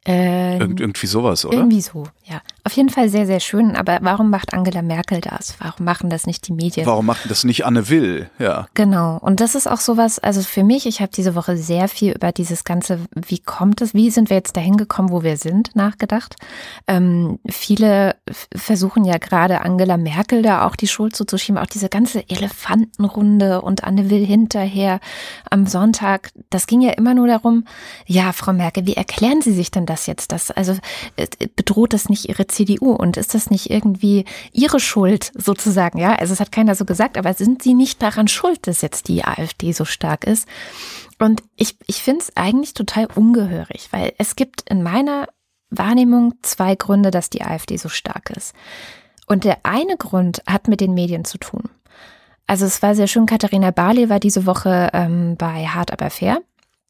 [0.07, 1.57] Äh, Irgend, irgendwie sowas, oder?
[1.57, 2.41] Irgendwie so, ja.
[2.63, 3.75] Auf jeden Fall sehr, sehr schön.
[3.75, 5.55] Aber warum macht Angela Merkel das?
[5.59, 6.85] Warum machen das nicht die Medien?
[6.85, 8.29] Warum macht das nicht Anne Will?
[8.37, 8.67] Ja.
[8.75, 9.17] Genau.
[9.17, 12.31] Und das ist auch sowas, also für mich, ich habe diese Woche sehr viel über
[12.31, 16.35] dieses ganze, wie kommt es, wie sind wir jetzt dahin gekommen, wo wir sind, nachgedacht.
[16.87, 18.15] Ähm, viele
[18.55, 23.83] versuchen ja gerade Angela Merkel da auch die Schuld zuzuschieben, auch diese ganze Elefantenrunde und
[23.83, 24.99] Anne Will hinterher
[25.49, 26.29] am Sonntag.
[26.51, 27.65] Das ging ja immer nur darum,
[28.05, 30.31] ja, Frau Merkel, wie erklären Sie sich denn das jetzt?
[30.31, 30.77] Das, also
[31.55, 35.97] bedroht das nicht Ihre CDU und ist das nicht irgendwie ihre Schuld sozusagen?
[35.97, 39.07] Ja, also es hat keiner so gesagt, aber sind sie nicht daran schuld, dass jetzt
[39.07, 40.47] die AfD so stark ist?
[41.19, 45.27] Und ich, ich finde es eigentlich total ungehörig, weil es gibt in meiner
[45.69, 48.53] Wahrnehmung zwei Gründe, dass die AfD so stark ist.
[49.27, 51.69] Und der eine Grund hat mit den Medien zu tun.
[52.47, 56.41] Also es war sehr schön, Katharina Barley war diese Woche ähm, bei Hard Aber Fair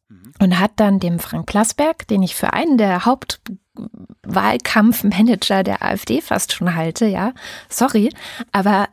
[0.09, 0.33] mhm.
[0.39, 3.05] und hat dann dem Frank Plasberg, den ich für einen der
[4.31, 7.33] Hauptwahlkampfmanager der AfD fast schon halte, ja,
[7.69, 8.09] sorry,
[8.51, 8.87] aber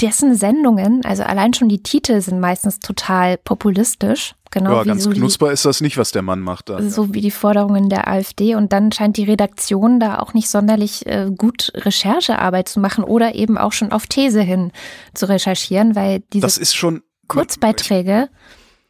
[0.00, 4.34] dessen Sendungen, also allein schon die Titel sind meistens total populistisch.
[4.50, 6.70] Genau ja, ganz so knusper die, ist das nicht, was der Mann macht.
[6.70, 7.14] Da, so ja.
[7.14, 8.54] wie die Forderungen der AfD.
[8.54, 13.34] Und dann scheint die Redaktion da auch nicht sonderlich äh, gut Recherchearbeit zu machen oder
[13.34, 14.72] eben auch schon auf These hin
[15.12, 18.30] zu recherchieren, weil diese das ist schon, Kurzbeiträge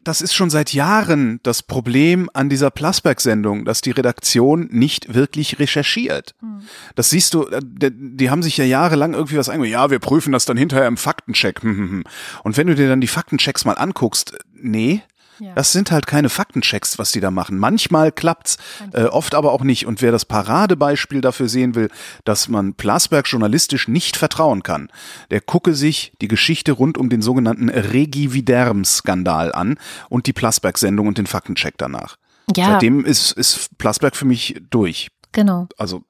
[0.03, 5.59] das ist schon seit Jahren das Problem an dieser Plasberg-Sendung, dass die Redaktion nicht wirklich
[5.59, 6.35] recherchiert.
[6.39, 6.61] Hm.
[6.95, 9.71] Das siehst du, äh, die haben sich ja jahrelang irgendwie was eingebaut.
[9.71, 11.61] Ja, wir prüfen das dann hinterher im Faktencheck.
[12.43, 15.01] Und wenn du dir dann die Faktenchecks mal anguckst, nee,
[15.39, 15.53] ja.
[15.55, 17.57] Das sind halt keine Faktenchecks, was die da machen.
[17.57, 18.57] Manchmal klappt's,
[18.93, 19.85] äh, oft aber auch nicht.
[19.85, 21.89] Und wer das Paradebeispiel dafür sehen will,
[22.25, 24.89] dass man Plasberg journalistisch nicht vertrauen kann,
[25.31, 29.77] der gucke sich die Geschichte rund um den sogenannten Regividerm-Skandal an
[30.09, 32.17] und die Plasberg-Sendung und den Faktencheck danach.
[32.55, 32.73] Ja.
[32.73, 35.09] Seitdem ist, ist Plasberg für mich durch.
[35.31, 35.67] Genau.
[35.77, 36.03] Also,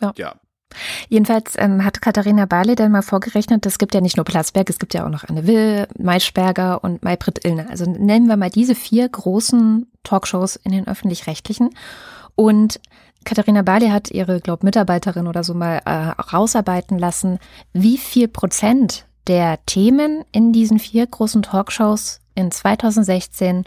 [0.00, 0.12] ja.
[0.16, 0.34] ja.
[1.08, 4.78] Jedenfalls ähm, hat Katharina Barley dann mal vorgerechnet, es gibt ja nicht nur Platzberg, es
[4.78, 7.70] gibt ja auch noch Anne Will, Maischberger und Maybrit Illner.
[7.70, 11.70] Also nennen wir mal diese vier großen Talkshows in den öffentlich-rechtlichen.
[12.34, 12.80] Und
[13.24, 17.38] Katharina Barley hat ihre, glaub, Mitarbeiterin oder so mal äh, rausarbeiten lassen,
[17.72, 23.64] wie viel Prozent der Themen in diesen vier großen Talkshows in 2016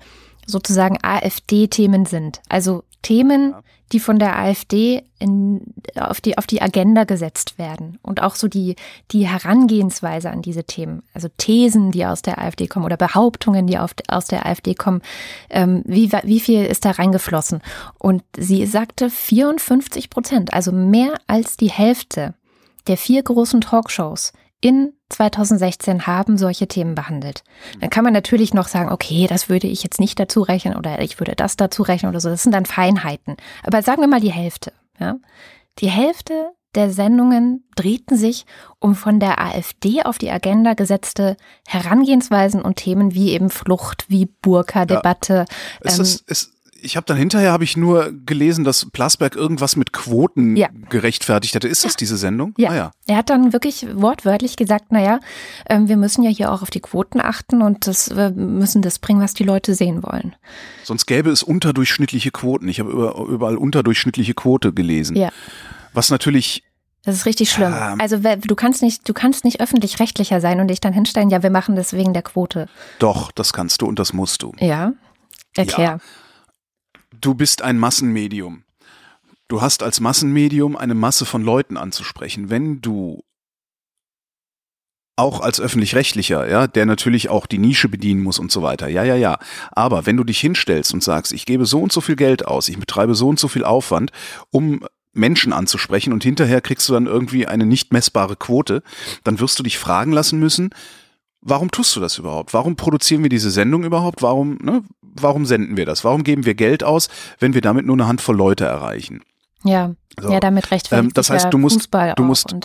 [0.48, 2.42] sozusagen AfD-Themen sind.
[2.50, 3.56] Also Themen,
[3.92, 8.00] die von der AfD in, auf, die, auf die Agenda gesetzt werden.
[8.02, 8.76] Und auch so die,
[9.12, 13.78] die Herangehensweise an diese Themen, also Thesen, die aus der AfD kommen oder Behauptungen, die
[13.78, 15.02] auf, aus der AfD kommen,
[15.50, 17.62] ähm, wie, wie viel ist da reingeflossen?
[17.98, 22.34] Und sie sagte 54 Prozent, also mehr als die Hälfte
[22.88, 27.44] der vier großen Talkshows in 2016 haben solche Themen behandelt.
[27.80, 31.02] Dann kann man natürlich noch sagen, okay, das würde ich jetzt nicht dazu rechnen oder
[31.02, 32.30] ich würde das dazu rechnen oder so.
[32.30, 33.36] Das sind dann Feinheiten.
[33.64, 34.72] Aber sagen wir mal die Hälfte.
[35.00, 35.18] Ja?
[35.80, 38.46] Die Hälfte der Sendungen drehten sich
[38.80, 41.36] um von der AfD auf die Agenda gesetzte
[41.68, 45.46] Herangehensweisen und Themen wie eben Flucht, wie Burka-Debatte.
[45.84, 45.92] Ja.
[45.92, 49.94] Ist, ähm, ist, ich habe dann hinterher habe ich nur gelesen, dass Plasberg irgendwas mit
[49.94, 50.70] Quoten ja.
[50.90, 51.68] gerechtfertigt hatte.
[51.68, 52.54] Ist das diese Sendung?
[52.58, 52.70] Ja.
[52.70, 52.92] Ah, ja.
[53.08, 55.20] Er hat dann wirklich wortwörtlich gesagt, naja,
[55.66, 59.00] äh, wir müssen ja hier auch auf die Quoten achten und das, wir müssen das
[59.00, 60.36] bringen, was die Leute sehen wollen.
[60.84, 62.68] Sonst gäbe es unterdurchschnittliche Quoten.
[62.68, 62.92] Ich habe
[63.30, 65.16] überall unterdurchschnittliche Quote gelesen.
[65.16, 65.30] Ja.
[65.94, 66.64] Was natürlich
[67.04, 67.74] das ist richtig schlimm.
[67.74, 71.42] Ähm, also du kannst nicht, du kannst nicht öffentlich-rechtlicher sein und dich dann hinstellen, ja,
[71.42, 72.68] wir machen das wegen der Quote.
[73.00, 74.54] Doch, das kannst du und das musst du.
[74.60, 74.94] Ja.
[75.56, 75.86] Erklär.
[75.86, 75.98] Ja
[77.22, 78.64] du bist ein Massenmedium.
[79.48, 82.50] Du hast als Massenmedium eine Masse von Leuten anzusprechen.
[82.50, 83.24] Wenn du
[85.18, 88.88] auch als öffentlich-rechtlicher, ja, der natürlich auch die Nische bedienen muss und so weiter.
[88.88, 89.38] Ja, ja, ja.
[89.72, 92.70] Aber wenn du dich hinstellst und sagst, ich gebe so und so viel Geld aus,
[92.70, 94.12] ich betreibe so und so viel Aufwand,
[94.50, 98.82] um Menschen anzusprechen und hinterher kriegst du dann irgendwie eine nicht messbare Quote,
[99.24, 100.70] dann wirst du dich fragen lassen müssen,
[101.42, 102.54] warum tust du das überhaupt?
[102.54, 104.22] Warum produzieren wir diese Sendung überhaupt?
[104.22, 104.84] Warum, ne,
[105.16, 106.04] warum senden wir das?
[106.04, 109.22] Warum geben wir Geld aus, wenn wir damit nur eine Handvoll Leute erreichen?
[109.64, 110.32] Ja, so.
[110.32, 112.56] ja, damit rechtfertigt ähm, Das heißt, du musst, Fußball du musst,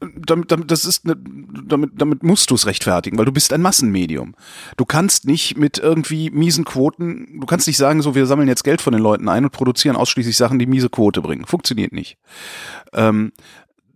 [0.00, 3.62] damit, damit, das ist ne, damit, damit musst du es rechtfertigen, weil du bist ein
[3.62, 4.34] Massenmedium.
[4.76, 8.64] Du kannst nicht mit irgendwie miesen Quoten, du kannst nicht sagen, so wir sammeln jetzt
[8.64, 11.46] Geld von den Leuten ein und produzieren ausschließlich Sachen, die miese Quote bringen.
[11.46, 12.18] Funktioniert nicht.
[12.92, 13.32] Ähm,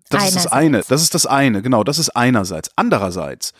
[0.08, 0.36] das einerseits.
[0.36, 0.82] ist das eine.
[0.88, 1.62] Das ist das eine.
[1.62, 2.70] Genau, das ist einerseits.
[2.76, 3.52] Andererseits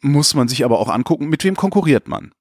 [0.00, 2.32] muss man sich aber auch angucken, mit wem konkurriert man.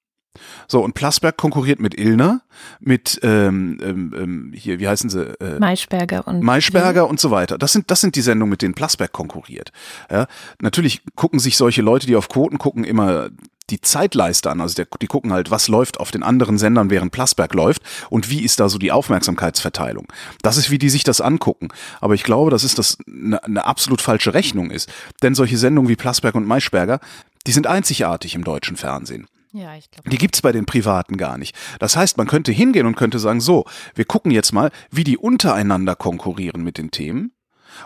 [0.67, 2.41] So, und Plasberg konkurriert mit Illner,
[2.79, 5.39] mit ähm, ähm, ähm, hier, wie heißen sie?
[5.39, 7.57] Äh, Maischberger und Maischberger und so weiter.
[7.57, 9.71] Das sind, das sind die Sendungen, mit denen Plasberg konkurriert.
[10.09, 10.27] Ja,
[10.61, 13.29] natürlich gucken sich solche Leute, die auf Quoten gucken, immer
[13.69, 14.61] die Zeitleiste an.
[14.61, 18.29] Also der, die gucken halt, was läuft auf den anderen Sendern, während Plasberg läuft und
[18.29, 20.07] wie ist da so die Aufmerksamkeitsverteilung.
[20.41, 21.69] Das ist, wie die sich das angucken.
[22.01, 24.91] Aber ich glaube, dass es das eine, eine absolut falsche Rechnung ist.
[25.21, 26.99] Denn solche Sendungen wie Plasberg und Maischberger,
[27.47, 29.27] die sind einzigartig im deutschen Fernsehen.
[29.53, 30.09] Ja, ich glaube.
[30.09, 31.55] Die gibt's bei den Privaten gar nicht.
[31.79, 35.17] Das heißt, man könnte hingehen und könnte sagen, so, wir gucken jetzt mal, wie die
[35.17, 37.31] untereinander konkurrieren mit den Themen.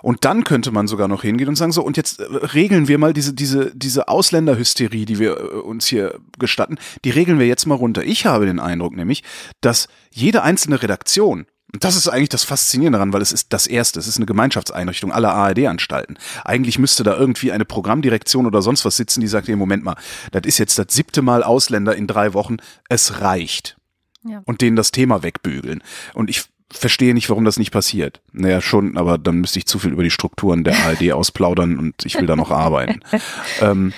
[0.02, 2.98] Und dann könnte man sogar noch hingehen und sagen, so, und jetzt äh, regeln wir
[2.98, 7.66] mal diese, diese, diese Ausländerhysterie, die wir äh, uns hier gestatten, die regeln wir jetzt
[7.66, 8.04] mal runter.
[8.04, 9.24] Ich habe den Eindruck nämlich,
[9.62, 14.00] dass jede einzelne Redaktion Das ist eigentlich das Faszinierende daran, weil es ist das Erste,
[14.00, 16.18] es ist eine Gemeinschaftseinrichtung aller ARD-Anstalten.
[16.46, 19.98] Eigentlich müsste da irgendwie eine Programmdirektion oder sonst was sitzen, die sagt, hey, Moment mal,
[20.32, 23.76] das ist jetzt das siebte Mal Ausländer in drei Wochen, es reicht.
[24.24, 24.42] Ja.
[24.46, 25.84] Und denen das Thema wegbügeln.
[26.14, 28.22] Und ich verstehe nicht, warum das nicht passiert.
[28.32, 32.06] Naja, schon, aber dann müsste ich zu viel über die Strukturen der ARD ausplaudern und
[32.06, 33.02] ich will da noch arbeiten.
[33.62, 33.94] ähm,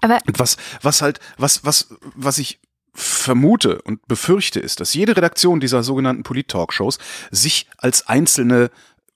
[0.00, 2.58] aber was, was halt, was, was, was ich
[2.92, 6.98] vermute und befürchte ist, dass jede Redaktion dieser sogenannten Polit-Talkshows
[7.30, 8.70] sich als einzelne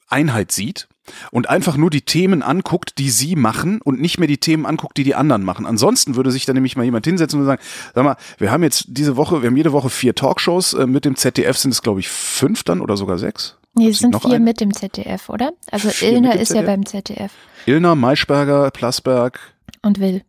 [0.09, 0.89] Einheit sieht
[1.31, 4.97] und einfach nur die Themen anguckt, die sie machen und nicht mehr die Themen anguckt,
[4.97, 5.67] die die anderen machen.
[5.67, 7.63] Ansonsten würde sich dann nämlich mal jemand hinsetzen und sagen,
[7.95, 11.05] sag mal, wir haben jetzt diese Woche, wir haben jede Woche vier Talkshows, äh, mit
[11.05, 13.57] dem ZDF sind es glaube ich fünf dann oder sogar sechs.
[13.75, 14.45] Nee, es sind vier eine?
[14.45, 15.53] mit dem ZDF, oder?
[15.71, 16.65] Also vier Ilner ist ZDF?
[16.65, 17.33] ja beim ZDF.
[17.67, 19.39] Ilner, Maischberger, Plasberg.
[19.83, 20.23] Und Will.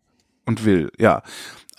[0.46, 1.24] Und Will, ja.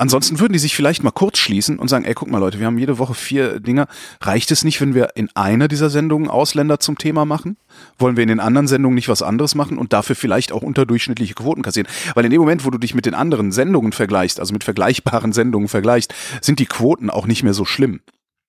[0.01, 2.67] Ansonsten würden die sich vielleicht mal kurz schließen und sagen, ey, guck mal Leute, wir
[2.67, 3.89] haben jede Woche vier Dinger.
[4.21, 7.57] Reicht es nicht, wenn wir in einer dieser Sendungen Ausländer zum Thema machen?
[7.99, 11.35] Wollen wir in den anderen Sendungen nicht was anderes machen und dafür vielleicht auch unterdurchschnittliche
[11.35, 11.89] Quoten kassieren?
[12.15, 15.33] Weil in dem Moment, wo du dich mit den anderen Sendungen vergleichst, also mit vergleichbaren
[15.35, 18.01] Sendungen vergleichst, sind die Quoten auch nicht mehr so schlimm.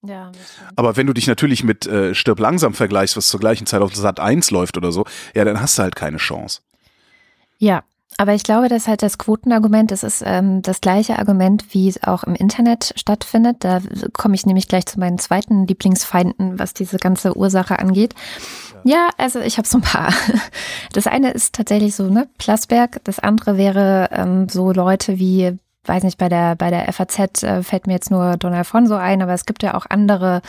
[0.04, 0.32] Ja,
[0.76, 3.94] Aber wenn du dich natürlich mit äh, Stirb langsam vergleichst, was zur gleichen Zeit auf
[3.96, 6.62] Sat 1 läuft oder so, ja, dann hast du halt keine Chance.
[7.58, 7.84] Ja,
[8.20, 12.04] aber ich glaube, dass halt das Quotenargument, das ist ähm, das gleiche Argument, wie es
[12.04, 13.64] auch im Internet stattfindet.
[13.64, 13.80] Da
[14.12, 18.14] komme ich nämlich gleich zu meinen zweiten Lieblingsfeinden, was diese ganze Ursache angeht.
[18.84, 20.14] Ja, ja also ich habe so ein paar.
[20.92, 23.00] Das eine ist tatsächlich so, ne, Plasberg.
[23.06, 27.64] Das andere wäre ähm, so Leute wie, weiß nicht, bei der, bei der FAZ äh,
[27.64, 30.42] fällt mir jetzt nur Don Alfonso ein, aber es gibt ja auch andere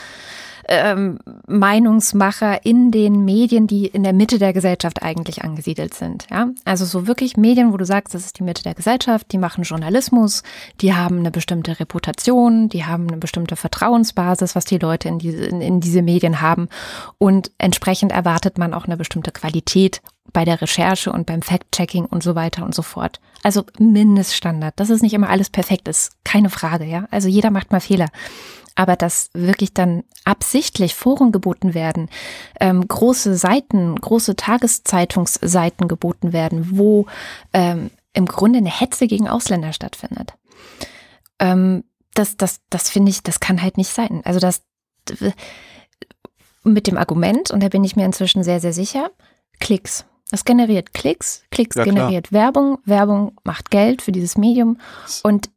[0.70, 6.28] ähm, Meinungsmacher in den Medien, die in der Mitte der Gesellschaft eigentlich angesiedelt sind.
[6.30, 6.50] Ja?
[6.64, 9.64] Also so wirklich Medien, wo du sagst, das ist die Mitte der Gesellschaft, die machen
[9.64, 10.44] Journalismus,
[10.80, 15.44] die haben eine bestimmte Reputation, die haben eine bestimmte Vertrauensbasis, was die Leute in diese,
[15.44, 16.68] in, in diese Medien haben.
[17.18, 20.00] Und entsprechend erwartet man auch eine bestimmte Qualität
[20.32, 23.20] bei der Recherche und beim Fact-Checking und so weiter und so fort.
[23.42, 24.74] Also Mindeststandard.
[24.76, 27.06] Das ist nicht immer alles perfekt ist, keine Frage, ja.
[27.10, 28.06] Also jeder macht mal Fehler
[28.80, 32.08] aber dass wirklich dann absichtlich Foren geboten werden,
[32.60, 37.04] ähm, große Seiten, große Tageszeitungsseiten geboten werden, wo
[37.52, 40.32] ähm, im Grunde eine Hetze gegen Ausländer stattfindet.
[41.38, 44.22] Ähm, das, das, das finde ich, das kann halt nicht sein.
[44.24, 44.62] Also das
[46.64, 49.10] mit dem Argument, und da bin ich mir inzwischen sehr, sehr sicher,
[49.58, 50.06] Klicks.
[50.30, 54.78] Das generiert Klicks, Klicks ja, generiert Werbung, Werbung macht Geld für dieses Medium.
[55.22, 55.50] Und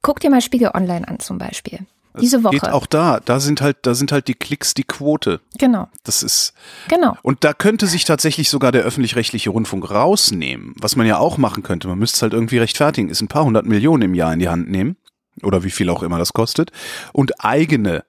[0.00, 1.80] guck dir mal Spiegel Online an zum Beispiel.
[2.18, 2.54] Diese Woche.
[2.54, 5.40] Geht auch da, da sind halt, da sind halt die Klicks die Quote.
[5.58, 5.88] Genau.
[6.04, 6.54] Das ist.
[6.88, 7.16] Genau.
[7.22, 10.74] Und da könnte sich tatsächlich sogar der öffentlich-rechtliche Rundfunk rausnehmen.
[10.78, 11.88] Was man ja auch machen könnte.
[11.88, 14.48] Man müsste es halt irgendwie rechtfertigen, ist ein paar hundert Millionen im Jahr in die
[14.48, 14.96] Hand nehmen.
[15.42, 16.70] Oder wie viel auch immer das kostet.
[17.12, 18.04] Und eigene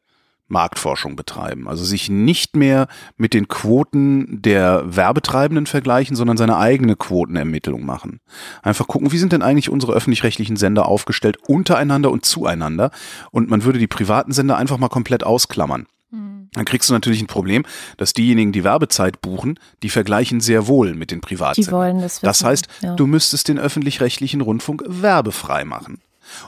[0.51, 1.67] Marktforschung betreiben.
[1.67, 2.87] Also sich nicht mehr
[3.17, 8.19] mit den Quoten der Werbetreibenden vergleichen, sondern seine eigene Quotenermittlung machen.
[8.61, 12.91] Einfach gucken, wie sind denn eigentlich unsere öffentlich-rechtlichen Sender aufgestellt untereinander und zueinander.
[13.31, 15.87] Und man würde die privaten Sender einfach mal komplett ausklammern.
[16.11, 16.49] Mhm.
[16.53, 17.63] Dann kriegst du natürlich ein Problem,
[17.97, 21.61] dass diejenigen, die Werbezeit buchen, die vergleichen sehr wohl mit den Privaten.
[21.61, 22.25] Die wollen das wissen.
[22.25, 22.95] Das heißt, ja.
[22.95, 26.01] du müsstest den öffentlich-rechtlichen Rundfunk werbefrei machen.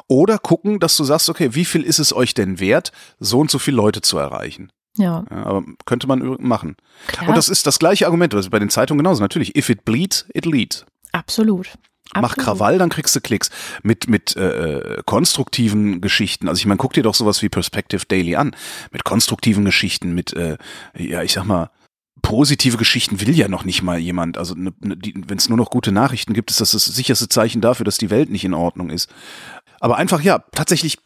[0.08, 3.52] Oder gucken, dass du sagst, okay, wie viel ist es euch denn wert, so und
[3.52, 4.72] so viele Leute zu erreichen?
[4.98, 5.26] Ja.
[5.30, 6.76] ja aber könnte man machen.
[7.08, 7.30] Klar.
[7.30, 9.22] Und das ist das gleiche Argument, das ist bei den Zeitungen genauso.
[9.22, 10.86] Natürlich, if it bleeds, it leads.
[11.12, 11.74] Absolut.
[12.16, 13.50] Mach Krawall, dann kriegst du Klicks.
[13.82, 16.48] Mit, mit äh, konstruktiven Geschichten.
[16.48, 18.56] Also ich meine, guck dir doch sowas wie Perspective Daily an.
[18.92, 20.58] Mit konstruktiven Geschichten, mit, äh,
[20.96, 21.72] ja, ich sag mal,
[22.22, 24.38] positive Geschichten will ja noch nicht mal jemand.
[24.38, 27.62] Also ne, ne, wenn es nur noch gute Nachrichten gibt, ist das das sicherste Zeichen
[27.62, 29.10] dafür, dass die Welt nicht in Ordnung ist.
[29.84, 30.98] Aber einfach, ja, tatsächlich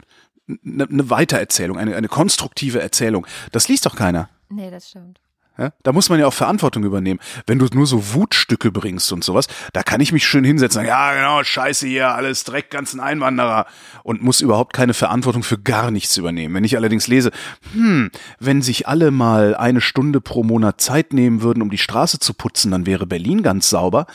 [0.48, 3.26] eine, eine Weitererzählung, eine, eine konstruktive Erzählung.
[3.52, 4.30] Das liest doch keiner.
[4.50, 5.20] Nee, das stimmt.
[5.58, 7.20] Ja, da muss man ja auch Verantwortung übernehmen.
[7.48, 10.86] Wenn du nur so Wutstücke bringst und sowas, da kann ich mich schön hinsetzen und
[10.86, 13.66] sagen, ja genau, scheiße hier, alles Dreck, ganzen Einwanderer
[14.04, 16.54] und muss überhaupt keine Verantwortung für gar nichts übernehmen.
[16.54, 17.32] Wenn ich allerdings lese,
[17.74, 22.20] hm, wenn sich alle mal eine Stunde pro Monat Zeit nehmen würden, um die Straße
[22.20, 24.06] zu putzen, dann wäre Berlin ganz sauber.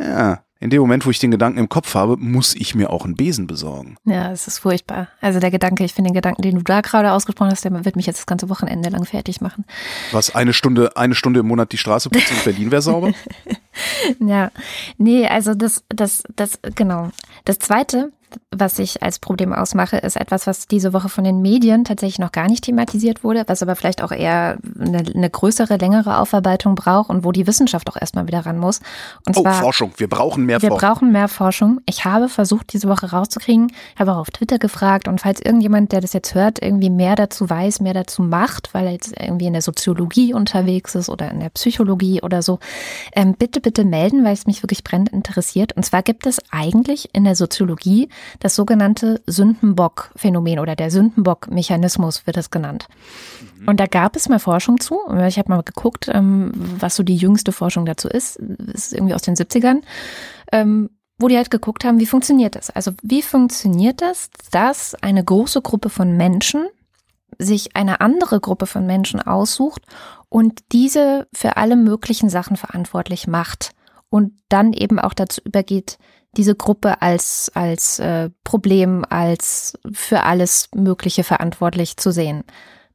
[0.00, 3.06] Ja, in dem Moment, wo ich den Gedanken im Kopf habe, muss ich mir auch
[3.06, 3.96] einen Besen besorgen.
[4.04, 5.08] Ja, es ist furchtbar.
[5.22, 7.96] Also der Gedanke, ich finde den Gedanken, den du da gerade ausgesprochen hast, der wird
[7.96, 9.64] mich jetzt das ganze Wochenende lang fertig machen.
[10.12, 13.12] Was, eine Stunde, eine Stunde im Monat die Straße putzen und Berlin wäre sauber?
[14.20, 14.50] ja,
[14.98, 17.10] nee, also das, das, das, genau.
[17.46, 18.12] Das zweite,
[18.50, 22.32] was ich als Problem ausmache, ist etwas, was diese Woche von den Medien tatsächlich noch
[22.32, 27.10] gar nicht thematisiert wurde, was aber vielleicht auch eher eine, eine größere, längere Aufarbeitung braucht
[27.10, 28.80] und wo die Wissenschaft auch erstmal wieder ran muss.
[29.26, 29.92] Und oh, zwar, Forschung.
[29.96, 30.88] Wir brauchen mehr wir Forschung.
[30.88, 31.80] Wir brauchen mehr Forschung.
[31.86, 33.72] Ich habe versucht, diese Woche rauszukriegen.
[33.94, 37.16] Ich habe auch auf Twitter gefragt und falls irgendjemand, der das jetzt hört, irgendwie mehr
[37.16, 41.30] dazu weiß, mehr dazu macht, weil er jetzt irgendwie in der Soziologie unterwegs ist oder
[41.30, 42.58] in der Psychologie oder so,
[43.12, 45.72] ähm, bitte, bitte melden, weil es mich wirklich brennend interessiert.
[45.74, 48.08] Und zwar gibt es eigentlich in der Soziologie
[48.40, 52.88] das sogenannte Sündenbock-Phänomen oder der Sündenbock-Mechanismus wird es genannt.
[53.60, 53.68] Mhm.
[53.68, 54.98] Und da gab es mal Forschung zu.
[55.26, 58.38] Ich habe mal geguckt, ähm, was so die jüngste Forschung dazu ist.
[58.40, 59.82] Das ist irgendwie aus den 70ern.
[60.52, 62.70] Ähm, wo die halt geguckt haben, wie funktioniert das?
[62.70, 66.66] Also wie funktioniert das, dass eine große Gruppe von Menschen
[67.38, 69.82] sich eine andere Gruppe von Menschen aussucht
[70.28, 73.72] und diese für alle möglichen Sachen verantwortlich macht
[74.08, 75.98] und dann eben auch dazu übergeht,
[76.36, 82.44] diese Gruppe als, als äh, Problem, als für alles Mögliche verantwortlich zu sehen.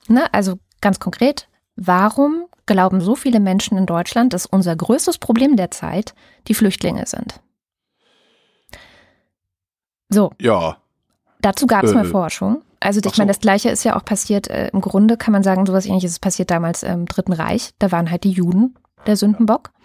[0.07, 0.33] Ne?
[0.33, 6.15] Also ganz konkret, warum glauben so viele Menschen in Deutschland, dass unser größtes Problem derzeit
[6.47, 7.41] die Flüchtlinge sind?
[10.09, 10.31] So.
[10.39, 10.77] Ja.
[11.41, 12.61] Dazu gab es äh, mal Forschung.
[12.79, 13.21] Also ich so.
[13.21, 16.11] meine, das Gleiche ist ja auch passiert, äh, im Grunde kann man sagen, sowas ähnliches
[16.11, 17.71] ist passiert damals im Dritten Reich.
[17.79, 19.71] Da waren halt die Juden der Sündenbock.
[19.71, 19.81] Ähm,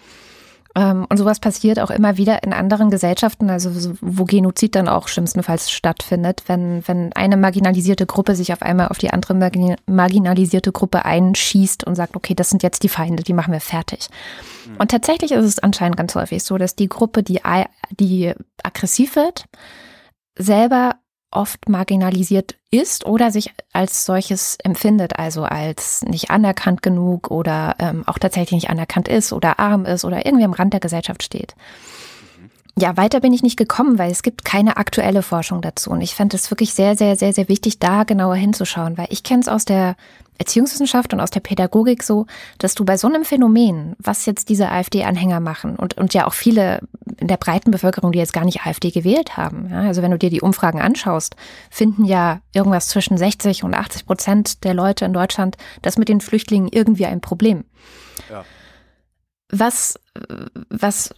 [0.75, 5.71] und sowas passiert auch immer wieder in anderen Gesellschaften, also wo Genozid dann auch schlimmstenfalls
[5.71, 9.35] stattfindet, wenn, wenn eine marginalisierte Gruppe sich auf einmal auf die andere
[9.87, 14.09] marginalisierte Gruppe einschießt und sagt, okay, das sind jetzt die Feinde, die machen wir fertig.
[14.67, 14.77] Mhm.
[14.77, 17.41] Und tatsächlich ist es anscheinend ganz häufig so, dass die Gruppe, die,
[17.99, 19.47] die aggressiv wird,
[20.39, 20.95] selber
[21.31, 28.03] oft marginalisiert ist oder sich als solches empfindet, also als nicht anerkannt genug oder ähm,
[28.07, 31.55] auch tatsächlich nicht anerkannt ist oder arm ist oder irgendwie am Rand der Gesellschaft steht.
[32.79, 35.91] Ja, weiter bin ich nicht gekommen, weil es gibt keine aktuelle Forschung dazu.
[35.91, 39.23] Und ich fand es wirklich sehr, sehr, sehr, sehr wichtig, da genauer hinzuschauen, weil ich
[39.23, 39.97] kenne es aus der
[40.41, 44.71] Erziehungswissenschaft und aus der Pädagogik so, dass du bei so einem Phänomen, was jetzt diese
[44.71, 46.81] AfD-Anhänger machen und, und ja auch viele
[47.19, 50.19] in der breiten Bevölkerung, die jetzt gar nicht AfD gewählt haben, ja, also wenn du
[50.19, 51.37] dir die Umfragen anschaust,
[51.71, 56.23] finden ja irgendwas zwischen 60 und 80 Prozent der Leute in Deutschland das mit den
[56.23, 57.65] Flüchtlingen irgendwie ein Problem.
[58.31, 58.45] Ja.
[59.53, 60.01] Was,
[60.71, 61.13] was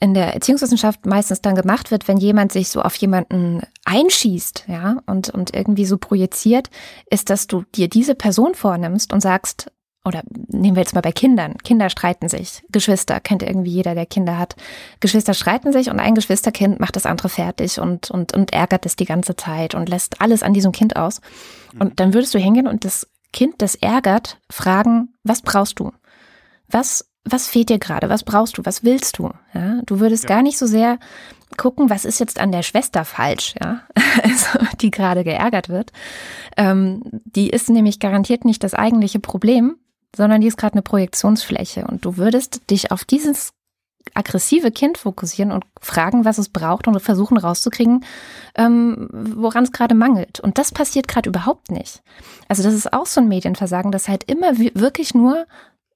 [0.00, 4.98] in der Erziehungswissenschaft meistens dann gemacht wird, wenn jemand sich so auf jemanden einschießt, ja,
[5.06, 6.70] und, und irgendwie so projiziert,
[7.10, 9.70] ist, dass du dir diese Person vornimmst und sagst,
[10.04, 11.58] oder nehmen wir jetzt mal bei Kindern.
[11.58, 12.62] Kinder streiten sich.
[12.70, 14.56] Geschwister, kennt irgendwie jeder, der Kinder hat.
[15.00, 18.96] Geschwister streiten sich und ein Geschwisterkind macht das andere fertig und, und, und ärgert es
[18.96, 21.20] die ganze Zeit und lässt alles an diesem Kind aus.
[21.78, 25.92] Und dann würdest du hingehen und das Kind, das ärgert, fragen, was brauchst du?
[26.68, 28.08] Was was fehlt dir gerade?
[28.08, 28.64] Was brauchst du?
[28.64, 29.30] Was willst du?
[29.54, 30.28] Ja, du würdest ja.
[30.28, 30.98] gar nicht so sehr
[31.56, 33.80] gucken, was ist jetzt an der Schwester falsch, ja,
[34.22, 35.92] also, die gerade geärgert wird.
[36.56, 39.76] Ähm, die ist nämlich garantiert nicht das eigentliche Problem,
[40.14, 43.52] sondern die ist gerade eine Projektionsfläche und du würdest dich auf dieses
[44.14, 48.04] aggressive Kind fokussieren und fragen, was es braucht und versuchen rauszukriegen,
[48.54, 50.40] ähm, woran es gerade mangelt.
[50.40, 52.02] Und das passiert gerade überhaupt nicht.
[52.48, 55.46] Also das ist auch so ein Medienversagen, das halt immer wirklich nur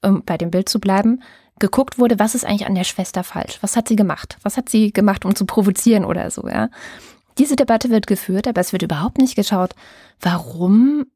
[0.03, 1.23] um bei dem Bild zu bleiben,
[1.59, 3.59] geguckt wurde, was ist eigentlich an der Schwester falsch?
[3.61, 4.37] Was hat sie gemacht?
[4.43, 6.69] Was hat sie gemacht, um zu provozieren oder so, ja?
[7.39, 9.75] Diese Debatte wird geführt, aber es wird überhaupt nicht geschaut,
[10.21, 11.07] warum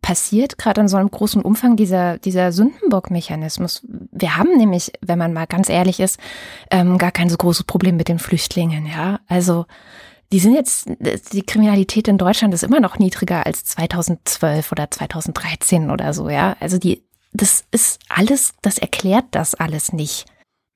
[0.00, 3.82] passiert gerade in so einem großen Umfang dieser, dieser Sündenbock-Mechanismus.
[4.12, 6.18] Wir haben nämlich, wenn man mal ganz ehrlich ist,
[6.70, 9.20] ähm, gar kein so großes Problem mit den Flüchtlingen, ja.
[9.26, 9.66] Also,
[10.32, 10.88] die sind jetzt,
[11.32, 16.56] die Kriminalität in Deutschland ist immer noch niedriger als 2012 oder 2013 oder so, ja.
[16.58, 17.05] Also die
[17.36, 20.26] das ist alles, das erklärt das alles nicht.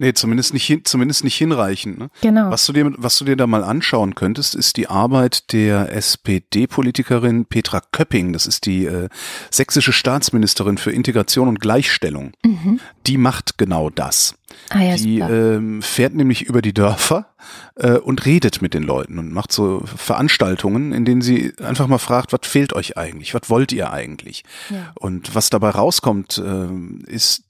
[0.00, 1.98] Nee, zumindest nicht, hin, zumindest nicht hinreichend.
[1.98, 2.08] Ne?
[2.22, 2.50] Genau.
[2.50, 7.44] Was du, dir, was du dir da mal anschauen könntest, ist die Arbeit der SPD-Politikerin
[7.44, 8.32] Petra Köpping.
[8.32, 9.10] Das ist die äh,
[9.50, 12.32] sächsische Staatsministerin für Integration und Gleichstellung.
[12.42, 12.80] Mhm.
[13.06, 14.36] Die macht genau das.
[14.70, 17.34] Ah, ja, die ähm, fährt nämlich über die Dörfer
[17.74, 21.98] äh, und redet mit den Leuten und macht so Veranstaltungen, in denen sie einfach mal
[21.98, 24.44] fragt, was fehlt euch eigentlich, was wollt ihr eigentlich?
[24.70, 24.92] Ja.
[24.94, 26.68] Und was dabei rauskommt, äh,
[27.06, 27.42] ist,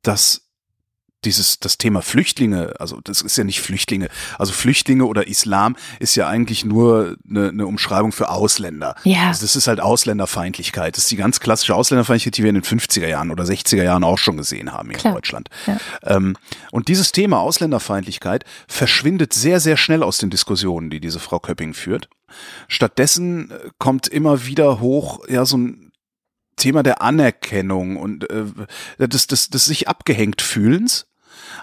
[0.00, 0.48] dass
[1.24, 4.08] dieses das Thema Flüchtlinge, also das ist ja nicht Flüchtlinge,
[4.38, 8.96] also Flüchtlinge oder Islam ist ja eigentlich nur eine, eine Umschreibung für Ausländer.
[9.04, 9.28] Ja.
[9.28, 10.96] Also das ist halt Ausländerfeindlichkeit.
[10.96, 14.04] Das ist die ganz klassische Ausländerfeindlichkeit, die wir in den 50er Jahren oder 60er Jahren
[14.04, 15.14] auch schon gesehen haben in Klar.
[15.14, 15.48] Deutschland.
[15.66, 15.78] Ja.
[16.04, 16.36] Ähm,
[16.70, 21.74] und dieses Thema Ausländerfeindlichkeit verschwindet sehr, sehr schnell aus den Diskussionen, die diese Frau Köpping
[21.74, 22.08] führt.
[22.68, 25.92] Stattdessen äh, kommt immer wieder hoch, ja, so ein
[26.56, 28.44] Thema der Anerkennung und äh,
[28.98, 31.06] des, des, des sich abgehängt fühlens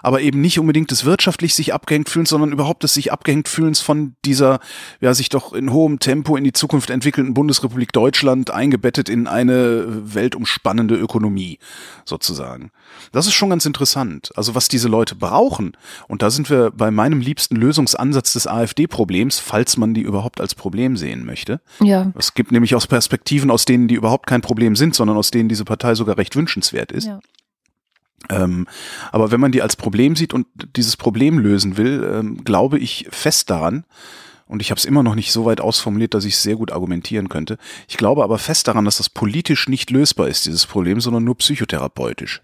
[0.02, 3.80] aber eben nicht unbedingt des wirtschaftlich sich abgehängt fühlens, sondern überhaupt des sich abgehängt fühlens
[3.80, 4.60] von dieser,
[5.02, 9.86] ja, sich doch in hohem Tempo in die Zukunft entwickelnden Bundesrepublik Deutschland eingebettet in eine
[10.14, 11.60] weltumspannende Ökonomie,
[12.06, 12.72] sozusagen.
[13.12, 14.32] Das ist schon ganz interessant.
[14.36, 15.74] Also was diese Leute brauchen,
[16.08, 20.56] und da sind wir bei meinem liebsten Lösungsansatz des AfD-Problems, falls man die überhaupt als
[20.56, 21.62] Problem sehen möchte.
[21.82, 22.12] Ja.
[22.18, 25.50] Es gibt nämlich aus Perspektiven, aus denen die überhaupt kein Problem sind, sondern aus denen
[25.50, 27.08] diese Partei sogar recht wünschenswert ist.
[27.08, 27.20] Ja.
[28.30, 28.68] Ähm,
[29.12, 33.08] aber wenn man die als Problem sieht und dieses Problem lösen will, ähm, glaube ich
[33.10, 33.86] fest daran,
[34.50, 36.72] und ich habe es immer noch nicht so weit ausformuliert, dass ich es sehr gut
[36.72, 37.60] argumentieren könnte.
[37.88, 41.38] Ich glaube aber fest daran, dass das politisch nicht lösbar ist, dieses Problem, sondern nur
[41.38, 42.42] psychotherapeutisch.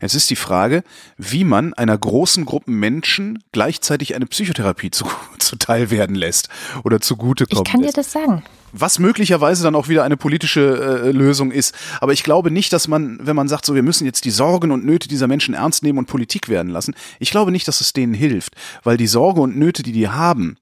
[0.00, 0.84] Jetzt ist die Frage,
[1.18, 5.04] wie man einer großen Gruppe Menschen gleichzeitig eine Psychotherapie zu,
[5.40, 6.48] zuteil werden lässt
[6.84, 7.98] oder zugutekommen Ich kann dir lässt.
[7.98, 8.44] das sagen.
[8.72, 11.74] Was möglicherweise dann auch wieder eine politische äh, Lösung ist.
[12.00, 14.70] Aber ich glaube nicht, dass man, wenn man sagt, so wir müssen jetzt die Sorgen
[14.70, 17.92] und Nöte dieser Menschen ernst nehmen und Politik werden lassen, ich glaube nicht, dass es
[17.92, 20.56] denen hilft, weil die Sorge und Nöte, die die haben,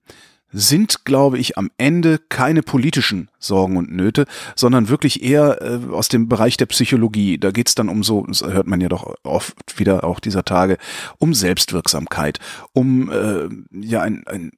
[0.52, 6.08] sind, glaube ich, am Ende keine politischen Sorgen und Nöte, sondern wirklich eher äh, aus
[6.08, 7.38] dem Bereich der Psychologie.
[7.38, 10.78] Da geht's dann um so, das hört man ja doch oft wieder auch dieser Tage,
[11.18, 12.38] um Selbstwirksamkeit,
[12.72, 14.52] um äh, ja ein, ein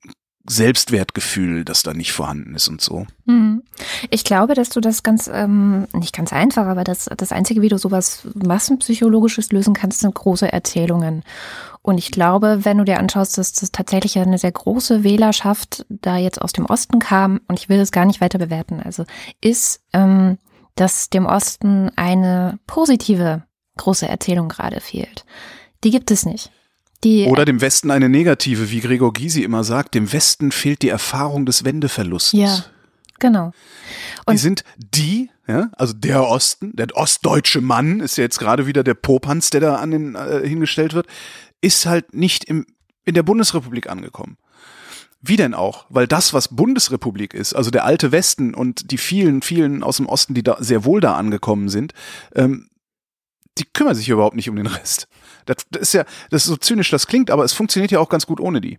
[0.48, 3.06] Selbstwertgefühl, das da nicht vorhanden ist und so.
[3.26, 3.62] Mhm.
[4.10, 7.68] Ich glaube, dass du das ganz, ähm, nicht ganz einfach, aber das, das Einzige, wie
[7.68, 11.22] du sowas Massenpsychologisches lösen kannst, sind große Erzählungen.
[11.82, 16.16] Und ich glaube, wenn du dir anschaust, dass das tatsächlich eine sehr große Wählerschaft da
[16.16, 19.04] jetzt aus dem Osten kam, und ich will das gar nicht weiter bewerten, also
[19.40, 20.38] ist, ähm,
[20.74, 23.44] dass dem Osten eine positive
[23.76, 25.24] große Erzählung gerade fehlt.
[25.84, 26.50] Die gibt es nicht.
[27.04, 30.88] Die, Oder dem Westen eine negative, wie Gregor Gysi immer sagt, dem Westen fehlt die
[30.88, 32.38] Erfahrung des Wendeverlustes.
[32.38, 32.64] ja,
[33.18, 33.52] genau.
[34.26, 38.66] Die Und- sind die, ja, also der Osten, der ostdeutsche Mann ist ja jetzt gerade
[38.66, 41.06] wieder der Popanz, der da an den äh, hingestellt wird,
[41.60, 42.66] ist halt nicht im,
[43.04, 44.36] in der Bundesrepublik angekommen.
[45.20, 45.86] Wie denn auch?
[45.88, 50.06] Weil das, was Bundesrepublik ist, also der alte Westen und die vielen, vielen aus dem
[50.06, 51.92] Osten, die da sehr wohl da angekommen sind,
[52.34, 52.68] ähm,
[53.58, 55.06] die kümmern sich überhaupt nicht um den Rest.
[55.46, 58.08] Das, das ist ja, das ist so zynisch, das klingt, aber es funktioniert ja auch
[58.08, 58.78] ganz gut ohne die.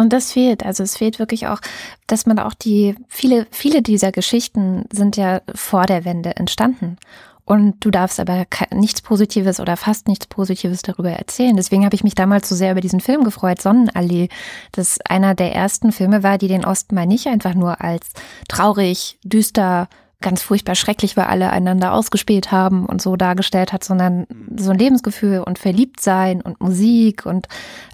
[0.00, 0.64] Und das fehlt.
[0.64, 1.60] Also es fehlt wirklich auch,
[2.06, 6.96] dass man auch die, viele, viele dieser Geschichten sind ja vor der Wende entstanden.
[7.44, 11.56] Und du darfst aber nichts Positives oder fast nichts Positives darüber erzählen.
[11.56, 14.28] Deswegen habe ich mich damals so sehr über diesen Film gefreut, Sonnenallee,
[14.72, 18.06] das einer der ersten Filme war, die den Osten mal nicht einfach nur als
[18.48, 19.88] traurig, düster,
[20.20, 24.78] ganz furchtbar schrecklich, weil alle einander ausgespielt haben und so dargestellt hat, sondern so ein
[24.78, 27.48] Lebensgefühl und Verliebtsein und Musik und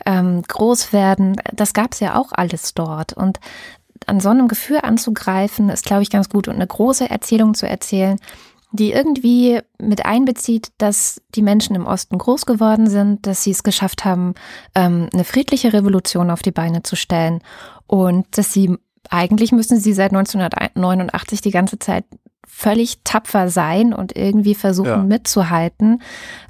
[0.04, 3.12] ähm, Großwerden, das gab's ja auch alles dort.
[3.12, 3.38] Und
[4.06, 6.48] an so einem Gefühl anzugreifen, ist, glaube ich, ganz gut.
[6.48, 8.18] Und eine große Erzählung zu erzählen,
[8.72, 13.62] die irgendwie mit einbezieht, dass die Menschen im Osten groß geworden sind, dass sie es
[13.62, 14.34] geschafft haben,
[14.74, 17.40] ähm, eine friedliche Revolution auf die Beine zu stellen
[17.86, 18.76] und dass sie
[19.10, 22.04] eigentlich müssen sie seit 1989 die ganze Zeit
[22.48, 24.96] völlig tapfer sein und irgendwie versuchen Ja.
[24.98, 26.00] mitzuhalten.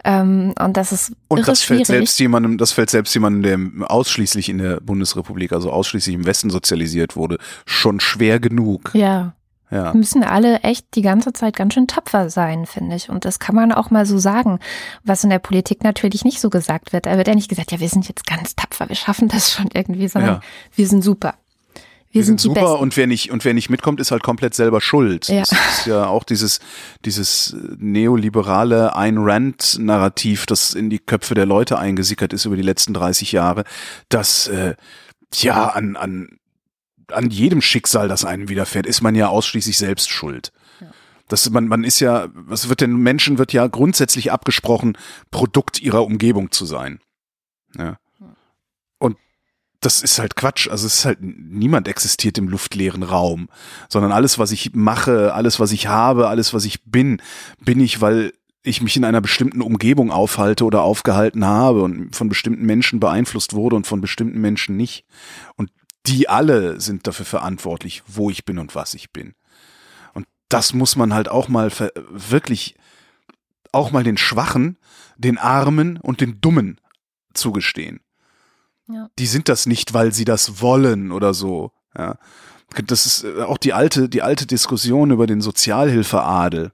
[0.04, 1.86] Ähm, und das ist Und das fällt schwierig.
[1.86, 6.50] selbst jemandem, das fällt selbst jemandem, der ausschließlich in der Bundesrepublik, also ausschließlich im Westen
[6.50, 8.90] sozialisiert wurde, schon schwer genug.
[8.94, 9.32] ja.
[9.68, 9.92] Ja.
[9.94, 13.10] müssen alle echt die ganze Zeit ganz schön tapfer sein, finde ich.
[13.10, 14.60] Und das kann man auch mal so sagen,
[15.02, 17.06] was in der Politik natürlich nicht so gesagt wird.
[17.06, 19.66] Da wird ja nicht gesagt, ja, wir sind jetzt ganz tapfer, wir schaffen das schon
[19.74, 20.40] irgendwie, sondern Ja.
[20.76, 21.34] wir sind super.
[22.16, 24.54] Wir, Wir sind die super und wer nicht und wer nicht mitkommt, ist halt komplett
[24.54, 25.28] selber schuld.
[25.28, 25.40] Ja.
[25.40, 26.60] Das ist ja auch dieses
[27.04, 32.62] dieses neoliberale Ayn Rand Narrativ, das in die Köpfe der Leute eingesickert ist über die
[32.62, 33.64] letzten 30 Jahre,
[34.08, 34.74] dass äh,
[35.34, 36.38] ja an an
[37.12, 40.52] an jedem Schicksal, das einem widerfährt, ist man ja ausschließlich selbst schuld.
[41.28, 44.96] Das, man, man ist ja, was wird den Menschen wird ja grundsätzlich abgesprochen,
[45.30, 47.00] Produkt ihrer Umgebung zu sein.
[47.76, 47.98] Ja.
[49.86, 50.68] Das ist halt Quatsch.
[50.68, 53.48] Also es ist halt, niemand existiert im luftleeren Raum,
[53.88, 57.22] sondern alles, was ich mache, alles, was ich habe, alles, was ich bin,
[57.60, 58.32] bin ich, weil
[58.64, 63.52] ich mich in einer bestimmten Umgebung aufhalte oder aufgehalten habe und von bestimmten Menschen beeinflusst
[63.52, 65.04] wurde und von bestimmten Menschen nicht.
[65.54, 65.70] Und
[66.04, 69.34] die alle sind dafür verantwortlich, wo ich bin und was ich bin.
[70.14, 71.70] Und das muss man halt auch mal
[72.10, 72.74] wirklich,
[73.70, 74.78] auch mal den Schwachen,
[75.16, 76.80] den Armen und den Dummen
[77.34, 78.00] zugestehen.
[78.88, 79.08] Ja.
[79.18, 81.72] Die sind das nicht, weil sie das wollen oder so.
[81.96, 82.18] Ja.
[82.86, 86.72] Das ist äh, auch die alte, die alte Diskussion über den Sozialhilfeadel.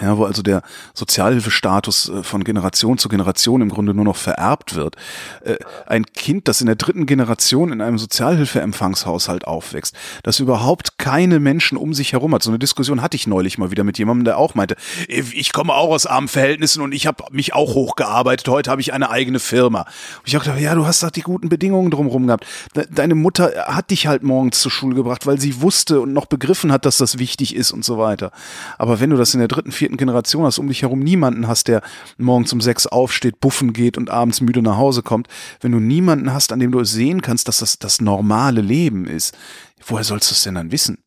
[0.00, 0.62] Ja, wo also der
[0.94, 4.96] Sozialhilfestatus äh, von Generation zu Generation im Grunde nur noch vererbt wird.
[5.44, 11.40] Äh, ein Kind, das in der dritten Generation in einem Sozialhilfeempfangshaushalt aufwächst, das überhaupt keine
[11.40, 12.42] Menschen um sich herum hat.
[12.42, 14.76] So eine Diskussion hatte ich neulich mal wieder mit jemandem, der auch meinte,
[15.08, 18.48] ich komme auch aus armen Verhältnissen und ich habe mich auch hochgearbeitet.
[18.48, 19.82] Heute habe ich eine eigene Firma.
[19.82, 22.46] Und ich dachte, ja, du hast doch die guten Bedingungen drumherum gehabt.
[22.90, 26.72] Deine Mutter hat dich halt morgens zur Schule gebracht, weil sie wusste und noch begriffen
[26.72, 28.32] hat, dass das wichtig ist und so weiter.
[28.78, 31.66] Aber wenn du das in der dritten, vierten Generation hast, um dich herum niemanden hast,
[31.66, 31.82] der
[32.16, 35.26] morgens um sechs aufsteht, buffen geht und abends müde nach Hause kommt,
[35.60, 39.08] wenn du niemanden hast, an dem du es sehen kannst, dass das das normale Leben
[39.08, 39.36] ist,
[39.84, 40.98] woher sollst du es denn dann wissen?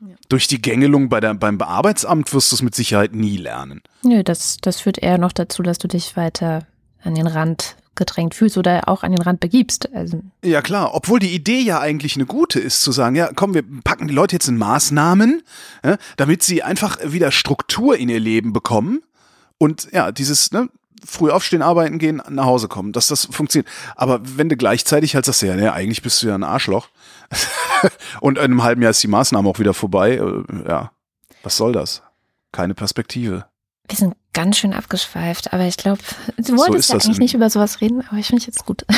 [0.00, 0.14] Ja.
[0.30, 3.82] Durch die Gängelung bei der, beim Arbeitsamt wirst du es mit Sicherheit nie lernen.
[4.02, 6.66] Nö, das, das führt eher noch dazu, dass du dich weiter
[7.02, 9.92] an den Rand gedrängt fühlst oder auch an den Rand begibst.
[9.94, 13.54] Also ja klar, obwohl die Idee ja eigentlich eine gute ist, zu sagen, ja komm,
[13.54, 15.42] wir packen die Leute jetzt in Maßnahmen,
[15.84, 19.02] ja, damit sie einfach wieder Struktur in ihr Leben bekommen
[19.58, 20.68] und ja, dieses ne,
[21.04, 23.70] früh aufstehen, arbeiten gehen, nach Hause kommen, dass das funktioniert.
[23.96, 26.88] Aber wenn du gleichzeitig halt sagst, ja, ne, eigentlich bist du ja ein Arschloch
[28.20, 30.92] und in einem halben Jahr ist die Maßnahme auch wieder vorbei, äh, ja,
[31.42, 32.02] was soll das?
[32.52, 33.46] Keine Perspektive.
[33.88, 36.00] Wir sind ganz schön abgeschweift, aber ich glaube,
[36.38, 38.84] du wolltest so ja eigentlich nicht über sowas reden, aber ich finde jetzt gut.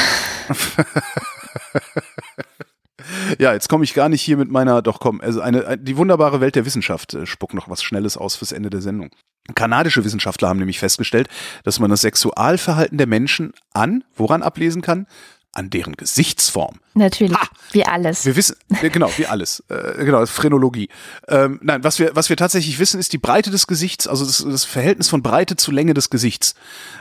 [3.38, 6.40] ja, jetzt komme ich gar nicht hier mit meiner, doch komm, also eine, die wunderbare
[6.40, 9.10] Welt der Wissenschaft äh, spuckt noch was Schnelles aus fürs Ende der Sendung.
[9.54, 11.28] Kanadische Wissenschaftler haben nämlich festgestellt,
[11.64, 15.06] dass man das Sexualverhalten der Menschen an, woran ablesen kann?
[15.54, 16.80] An deren Gesichtsform.
[16.94, 17.48] Natürlich, ha!
[17.72, 18.24] wie alles.
[18.24, 19.62] Wir wissen, genau, wie alles.
[19.74, 20.88] Äh, genau, Phrenologie.
[21.26, 24.44] Ähm, nein, was wir, was wir tatsächlich wissen, ist die Breite des Gesichts, also das,
[24.46, 26.54] das Verhältnis von Breite zu Länge des Gesichts.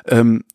[0.07, 0.45] Ähm,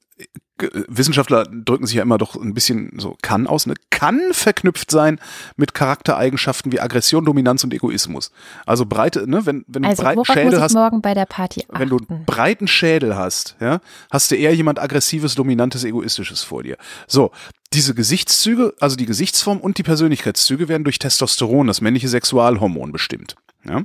[0.89, 3.75] Wissenschaftler drücken sich ja immer doch ein bisschen so kann aus, ne?
[3.91, 5.21] Kann verknüpft sein
[5.57, 8.33] mit Charaktereigenschaften wie Aggression, Dominanz und Egoismus.
[8.67, 10.75] Also breite, ne, wenn, wenn du also, breiten Schädel hast.
[10.75, 11.79] morgen bei der Party achten?
[11.79, 16.63] Wenn du einen breiten Schädel hast, ja, hast du eher jemand aggressives, dominantes, egoistisches vor
[16.63, 16.77] dir.
[17.07, 17.31] So.
[17.75, 23.37] Diese Gesichtszüge, also die Gesichtsform und die Persönlichkeitszüge werden durch Testosteron, das männliche Sexualhormon, bestimmt.
[23.63, 23.83] Ja?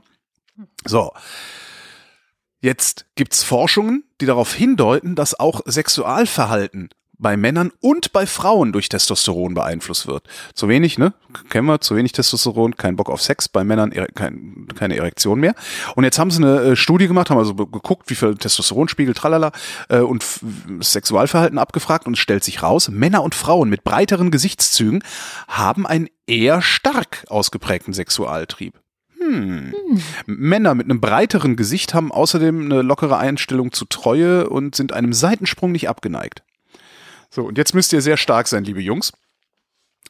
[0.85, 1.11] So.
[2.63, 6.87] Jetzt gibt's Forschungen, die darauf hindeuten, dass auch Sexualverhalten
[7.17, 10.25] bei Männern und bei Frauen durch Testosteron beeinflusst wird.
[10.53, 11.13] Zu wenig, ne?
[11.49, 15.55] Kennen wir, zu wenig Testosteron, kein Bock auf Sex, bei Männern kein, keine Erektion mehr.
[15.95, 19.51] Und jetzt haben sie eine äh, Studie gemacht, haben also geguckt, wie viel Testosteronspiegel, tralala,
[19.89, 20.25] äh, und
[20.79, 25.03] Sexualverhalten abgefragt und es stellt sich raus, Männer und Frauen mit breiteren Gesichtszügen
[25.49, 28.82] haben einen eher stark ausgeprägten Sexualtrieb.
[29.25, 29.73] Hm.
[29.73, 30.01] Hm.
[30.25, 35.13] Männer mit einem breiteren Gesicht haben außerdem eine lockere Einstellung zu Treue und sind einem
[35.13, 36.43] Seitensprung nicht abgeneigt.
[37.29, 39.11] So, und jetzt müsst ihr sehr stark sein, liebe Jungs.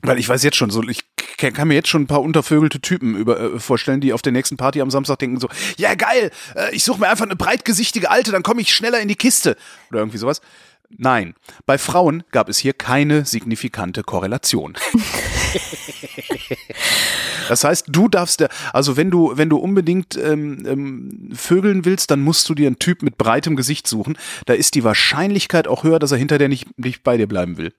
[0.02, 1.06] Weil ich weiß jetzt schon, so, ich
[1.38, 4.58] kann mir jetzt schon ein paar untervögelte Typen über, äh, vorstellen, die auf der nächsten
[4.58, 5.48] Party am Samstag denken so,
[5.78, 9.08] ja geil, äh, ich suche mir einfach eine breitgesichtige Alte, dann komme ich schneller in
[9.08, 9.56] die Kiste.
[9.90, 10.42] Oder irgendwie sowas.
[10.98, 11.34] Nein,
[11.66, 14.76] bei Frauen gab es hier keine signifikante Korrelation.
[17.50, 22.22] das heißt, du darfst, also wenn du, wenn du unbedingt ähm, ähm, vögeln willst, dann
[22.22, 24.18] musst du dir einen Typ mit breitem Gesicht suchen.
[24.46, 27.58] Da ist die Wahrscheinlichkeit auch höher, dass er hinter dir nicht, nicht bei dir bleiben
[27.58, 27.74] will.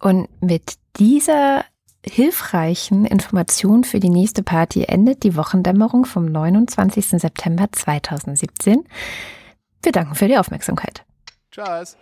[0.00, 1.64] Und mit dieser
[2.04, 7.20] hilfreichen Information für die nächste Party endet die Wochendämmerung vom 29.
[7.20, 8.84] September 2017.
[9.82, 11.04] Wir danken für die Aufmerksamkeit.
[11.50, 11.96] Tschüss.